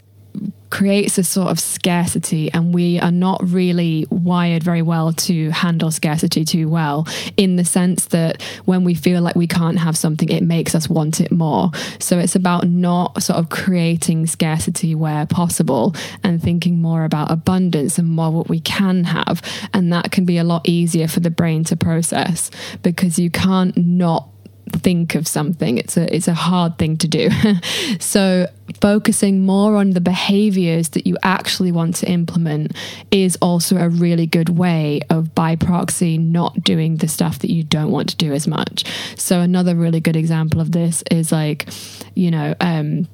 creates 0.73 1.19
a 1.19 1.23
sort 1.23 1.49
of 1.49 1.59
scarcity, 1.59 2.51
and 2.51 2.73
we 2.73 2.99
are 2.99 3.11
not 3.11 3.39
really 3.47 4.07
wired 4.09 4.63
very 4.63 4.81
well 4.81 5.13
to 5.13 5.51
handle 5.51 5.91
scarcity 5.91 6.43
too 6.43 6.67
well, 6.67 7.07
in 7.37 7.57
the 7.57 7.63
sense 7.63 8.05
that 8.07 8.41
when 8.65 8.83
we 8.83 8.95
feel 8.95 9.21
like 9.21 9.35
we 9.35 9.45
can't 9.45 9.77
have 9.77 9.95
something, 9.95 10.29
it 10.29 10.41
makes 10.41 10.73
us 10.73 10.89
want 10.89 11.21
it 11.21 11.31
more. 11.31 11.69
So 11.99 12.17
it's 12.17 12.35
about 12.35 12.67
not 12.67 13.21
sort 13.21 13.37
of 13.37 13.49
creating 13.49 14.25
scarcity 14.25 14.95
where 14.95 15.27
possible 15.27 15.93
and 16.23 16.41
thinking 16.41 16.81
more 16.81 17.05
about 17.05 17.29
abundance 17.29 17.99
and 17.99 18.09
more 18.09 18.31
what 18.31 18.49
we 18.49 18.59
can 18.59 19.03
have. 19.03 19.43
And 19.75 19.93
that 19.93 20.11
can 20.11 20.25
be 20.25 20.39
a 20.39 20.43
lot 20.43 20.67
easier 20.67 21.07
for 21.07 21.19
the 21.19 21.29
brain 21.29 21.63
to 21.65 21.75
process 21.75 22.49
because 22.81 23.19
you 23.19 23.29
can't 23.29 23.77
not 23.77 24.27
think 24.71 25.15
of 25.15 25.27
something. 25.27 25.77
It's 25.77 25.97
a 25.97 26.13
it's 26.13 26.27
a 26.27 26.33
hard 26.33 26.77
thing 26.77 26.97
to 26.97 27.07
do. 27.07 27.29
so 27.99 28.47
focusing 28.79 29.45
more 29.45 29.75
on 29.75 29.91
the 29.91 30.01
behaviors 30.01 30.89
that 30.89 31.05
you 31.05 31.17
actually 31.23 31.71
want 31.71 31.95
to 31.95 32.09
implement 32.09 32.75
is 33.11 33.37
also 33.41 33.77
a 33.77 33.89
really 33.89 34.25
good 34.25 34.49
way 34.49 35.01
of 35.09 35.35
by 35.35 35.55
proxy 35.55 36.17
not 36.17 36.63
doing 36.63 36.97
the 36.97 37.07
stuff 37.07 37.39
that 37.39 37.51
you 37.51 37.63
don't 37.63 37.91
want 37.91 38.09
to 38.09 38.15
do 38.15 38.33
as 38.33 38.47
much. 38.47 38.85
So 39.17 39.41
another 39.41 39.75
really 39.75 39.99
good 39.99 40.15
example 40.15 40.61
of 40.61 40.71
this 40.71 41.03
is 41.11 41.31
like, 41.31 41.67
you 42.15 42.31
know, 42.31 42.55
um 42.61 43.07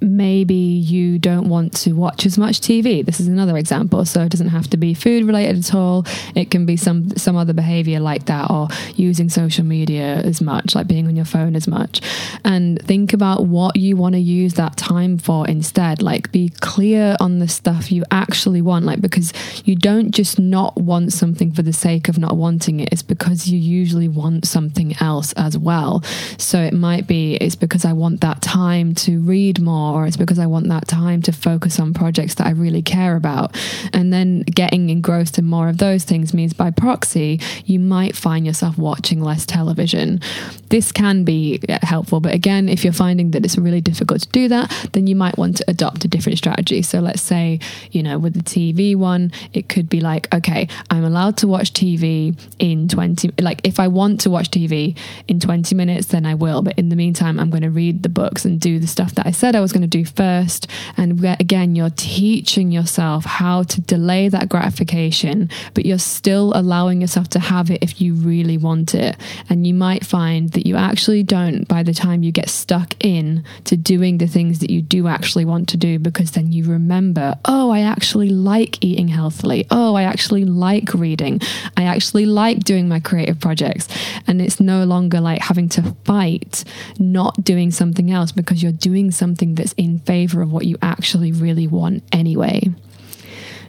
maybe 0.00 0.54
you 0.54 1.18
don't 1.18 1.48
want 1.48 1.74
to 1.74 1.92
watch 1.92 2.26
as 2.26 2.38
much 2.38 2.60
TV. 2.60 3.04
This 3.04 3.20
is 3.20 3.28
another 3.28 3.56
example. 3.56 4.04
So 4.04 4.22
it 4.22 4.30
doesn't 4.30 4.48
have 4.48 4.68
to 4.70 4.76
be 4.76 4.94
food 4.94 5.24
related 5.24 5.58
at 5.58 5.74
all. 5.74 6.06
It 6.34 6.50
can 6.50 6.66
be 6.66 6.76
some 6.76 7.10
some 7.16 7.36
other 7.36 7.52
behavior 7.52 8.00
like 8.00 8.26
that 8.26 8.50
or 8.50 8.68
using 8.96 9.28
social 9.28 9.64
media 9.64 10.16
as 10.16 10.40
much, 10.40 10.74
like 10.74 10.86
being 10.86 11.06
on 11.06 11.16
your 11.16 11.24
phone 11.24 11.56
as 11.56 11.68
much. 11.68 12.00
And 12.44 12.80
think 12.82 13.12
about 13.12 13.46
what 13.46 13.76
you 13.76 13.96
want 13.96 14.14
to 14.14 14.20
use 14.20 14.54
that 14.54 14.76
time 14.76 15.18
for 15.18 15.46
instead. 15.46 16.02
Like 16.02 16.32
be 16.32 16.50
clear 16.60 17.16
on 17.20 17.38
the 17.38 17.48
stuff 17.48 17.92
you 17.92 18.04
actually 18.10 18.62
want 18.62 18.84
like 18.84 19.00
because 19.00 19.32
you 19.64 19.76
don't 19.76 20.10
just 20.12 20.38
not 20.38 20.76
want 20.76 21.12
something 21.12 21.52
for 21.52 21.62
the 21.62 21.72
sake 21.72 22.08
of 22.08 22.18
not 22.18 22.36
wanting 22.36 22.80
it. 22.80 22.88
It's 22.92 23.02
because 23.02 23.48
you 23.48 23.58
usually 23.58 24.08
want 24.08 24.46
something 24.46 24.94
else 25.00 25.32
as 25.34 25.58
well. 25.58 26.02
So 26.38 26.60
it 26.60 26.72
might 26.72 27.06
be 27.06 27.34
it's 27.34 27.56
because 27.56 27.84
I 27.84 27.92
want 27.92 28.20
that 28.20 28.42
time 28.42 28.94
to 28.96 29.20
read 29.20 29.60
more 29.60 29.89
or 29.94 30.06
it's 30.06 30.16
because 30.16 30.38
I 30.38 30.46
want 30.46 30.68
that 30.68 30.88
time 30.88 31.22
to 31.22 31.32
focus 31.32 31.78
on 31.78 31.94
projects 31.94 32.34
that 32.36 32.46
I 32.46 32.50
really 32.50 32.82
care 32.82 33.16
about. 33.16 33.56
And 33.92 34.12
then 34.12 34.42
getting 34.42 34.90
engrossed 34.90 35.38
in 35.38 35.44
more 35.44 35.68
of 35.68 35.78
those 35.78 36.04
things 36.04 36.34
means 36.34 36.52
by 36.52 36.70
proxy, 36.70 37.40
you 37.64 37.78
might 37.78 38.16
find 38.16 38.46
yourself 38.46 38.78
watching 38.78 39.20
less 39.20 39.46
television. 39.46 40.20
This 40.68 40.92
can 40.92 41.24
be 41.24 41.60
uh, 41.68 41.78
helpful, 41.82 42.20
but 42.20 42.34
again, 42.34 42.68
if 42.68 42.84
you're 42.84 42.92
finding 42.92 43.32
that 43.32 43.44
it's 43.44 43.58
really 43.58 43.80
difficult 43.80 44.22
to 44.22 44.28
do 44.28 44.48
that, 44.48 44.88
then 44.92 45.06
you 45.06 45.16
might 45.16 45.36
want 45.36 45.56
to 45.58 45.64
adopt 45.68 46.04
a 46.04 46.08
different 46.08 46.38
strategy. 46.38 46.82
So 46.82 47.00
let's 47.00 47.22
say, 47.22 47.60
you 47.90 48.02
know, 48.02 48.18
with 48.18 48.34
the 48.34 48.42
TV 48.42 48.96
one, 48.96 49.32
it 49.52 49.68
could 49.68 49.88
be 49.88 50.00
like, 50.00 50.32
okay, 50.34 50.68
I'm 50.90 51.04
allowed 51.04 51.36
to 51.38 51.48
watch 51.48 51.72
TV 51.72 52.38
in 52.58 52.88
20, 52.88 53.32
like 53.40 53.60
if 53.64 53.80
I 53.80 53.88
want 53.88 54.20
to 54.22 54.30
watch 54.30 54.50
TV 54.50 54.96
in 55.28 55.40
20 55.40 55.74
minutes, 55.74 56.06
then 56.08 56.26
I 56.26 56.34
will. 56.34 56.62
But 56.62 56.78
in 56.78 56.88
the 56.88 56.96
meantime, 56.96 57.38
I'm 57.38 57.50
going 57.50 57.62
to 57.62 57.70
read 57.70 58.02
the 58.02 58.08
books 58.08 58.44
and 58.44 58.60
do 58.60 58.78
the 58.78 58.86
stuff 58.86 59.14
that 59.14 59.26
I 59.26 59.30
said 59.30 59.56
I 59.56 59.60
was 59.60 59.72
going 59.72 59.79
going 59.80 59.90
to 59.90 59.98
do 59.98 60.04
first. 60.04 60.66
And 60.96 61.24
again, 61.24 61.74
you're 61.74 61.90
teaching 61.90 62.70
yourself 62.70 63.24
how 63.24 63.62
to 63.64 63.80
delay 63.80 64.28
that 64.28 64.48
gratification, 64.48 65.48
but 65.74 65.86
you're 65.86 65.98
still 65.98 66.52
allowing 66.54 67.00
yourself 67.00 67.28
to 67.30 67.38
have 67.38 67.70
it 67.70 67.82
if 67.82 68.00
you 68.00 68.14
really 68.14 68.58
want 68.58 68.94
it. 68.94 69.16
And 69.48 69.66
you 69.66 69.74
might 69.74 70.04
find 70.04 70.50
that 70.50 70.66
you 70.66 70.76
actually 70.76 71.22
don't 71.22 71.66
by 71.66 71.82
the 71.82 71.94
time 71.94 72.22
you 72.22 72.32
get 72.32 72.48
stuck 72.48 72.94
in 73.00 73.44
to 73.64 73.76
doing 73.76 74.18
the 74.18 74.26
things 74.26 74.58
that 74.58 74.70
you 74.70 74.82
do 74.82 75.06
actually 75.06 75.44
want 75.44 75.68
to 75.70 75.76
do, 75.76 75.98
because 75.98 76.32
then 76.32 76.52
you 76.52 76.64
remember, 76.64 77.36
oh, 77.44 77.70
I 77.70 77.80
actually 77.80 78.30
like 78.30 78.82
eating 78.84 79.08
healthily. 79.08 79.66
Oh, 79.70 79.94
I 79.94 80.02
actually 80.02 80.44
like 80.44 80.92
reading. 80.94 81.40
I 81.76 81.84
actually 81.84 82.26
like 82.26 82.60
doing 82.60 82.88
my 82.88 83.00
creative 83.00 83.40
projects. 83.40 83.88
And 84.26 84.42
it's 84.42 84.60
no 84.60 84.84
longer 84.84 85.20
like 85.20 85.40
having 85.40 85.68
to 85.70 85.94
fight 86.04 86.64
not 86.98 87.42
doing 87.42 87.70
something 87.70 88.10
else 88.10 88.32
because 88.32 88.62
you're 88.62 88.72
doing 88.72 89.10
something 89.10 89.54
that's 89.70 89.74
in 89.76 89.98
favor 90.00 90.42
of 90.42 90.52
what 90.52 90.66
you 90.66 90.76
actually 90.82 91.32
really 91.32 91.66
want 91.66 92.02
anyway. 92.12 92.68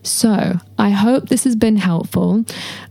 So, 0.03 0.53
I 0.79 0.89
hope 0.89 1.29
this 1.29 1.43
has 1.43 1.55
been 1.55 1.75
helpful. 1.75 2.43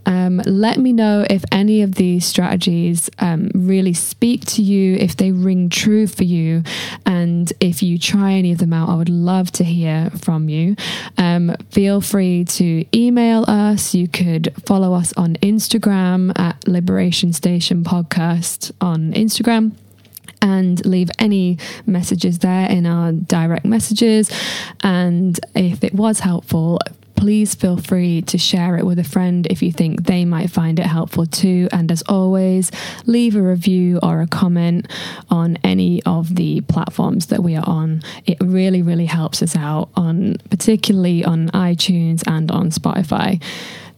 Um, 0.07 0.41
let 0.47 0.79
me 0.79 0.93
know 0.93 1.27
if 1.29 1.45
any 1.51 1.83
of 1.83 1.97
these 1.97 2.25
strategies 2.25 3.11
um, 3.19 3.51
really 3.53 3.95
speak 3.95 4.45
to 4.45 4.63
you, 4.63 4.95
if 4.95 5.17
they 5.17 5.33
ring 5.33 5.71
true 5.71 6.07
for 6.07 6.23
you, 6.23 6.63
and 7.05 7.53
if 7.59 7.83
you 7.83 7.99
try 7.99 8.35
any 8.35 8.53
of 8.53 8.59
them 8.59 8.73
out, 8.73 8.89
I 8.89 8.95
would 8.95 9.09
love 9.09 9.51
to 9.53 9.65
hear 9.65 10.11
from 10.23 10.49
you. 10.49 10.77
Um, 11.19 11.57
feel 11.73 12.01
free 12.01 12.45
to 12.45 12.85
email 12.97 13.45
us. 13.49 13.93
You 13.93 14.07
could 14.07 14.55
follow 14.65 14.95
us 14.95 15.13
on 15.15 15.35
Instagram 15.43 16.31
at 16.39 16.69
Liberation 16.69 17.33
Station 17.33 17.83
Podcast 17.83 18.71
on 18.81 19.13
Instagram 19.15 19.73
and 20.43 20.85
leave 20.87 21.11
any 21.19 21.59
messages 21.87 22.39
there 22.39 22.69
in 22.71 22.87
our 22.87 23.13
direct 23.13 23.65
messages. 23.65 24.31
And 24.83 25.39
if 25.55 25.85
it 25.85 25.95
was 25.95 26.21
helpful, 26.21 26.79
please 27.21 27.55
feel 27.55 27.77
free 27.77 28.23
to 28.23 28.39
share 28.39 28.79
it 28.79 28.87
with 28.87 28.99
a 28.99 29.05
friend 29.05 29.47
if 29.49 29.63
you 29.63 29.71
think 29.71 30.05
they 30.05 30.25
might 30.25 30.49
find 30.51 30.79
it 30.79 30.87
helpful 30.87 31.27
too. 31.27 31.69
And 31.71 31.93
as 31.93 32.03
always, 32.09 32.71
leave 33.05 33.37
a 33.37 33.43
review 33.43 33.99
or 34.03 34.23
a 34.23 34.27
comment 34.27 34.91
on 35.29 35.59
any 35.63 36.03
of 36.05 36.35
the 36.37 36.63
platforms 36.63 37.27
that 37.27 37.43
we 37.43 37.57
are 37.57 37.69
on. 37.69 38.03
It 38.25 38.39
really, 38.41 38.81
really 38.81 39.05
helps 39.05 39.43
us 39.43 39.55
out 39.55 39.91
on 39.97 40.37
particularly 40.49 41.23
on 41.23 41.51
iTunes 41.51 42.23
and 42.27 42.51
on 42.51 42.71
Spotify. 42.71 43.43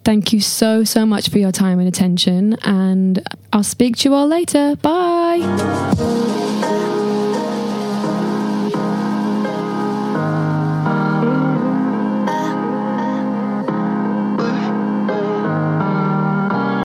Thank 0.04 0.32
you 0.32 0.40
so, 0.40 0.84
so 0.84 1.06
much 1.06 1.28
for 1.28 1.38
your 1.38 1.52
time 1.52 1.78
and 1.78 1.86
attention, 1.86 2.56
and 2.62 3.22
I'll 3.52 3.62
speak 3.62 3.96
to 3.98 4.08
you 4.08 4.14
all 4.14 4.26
later. 4.26 4.76
Bye. 4.76 5.38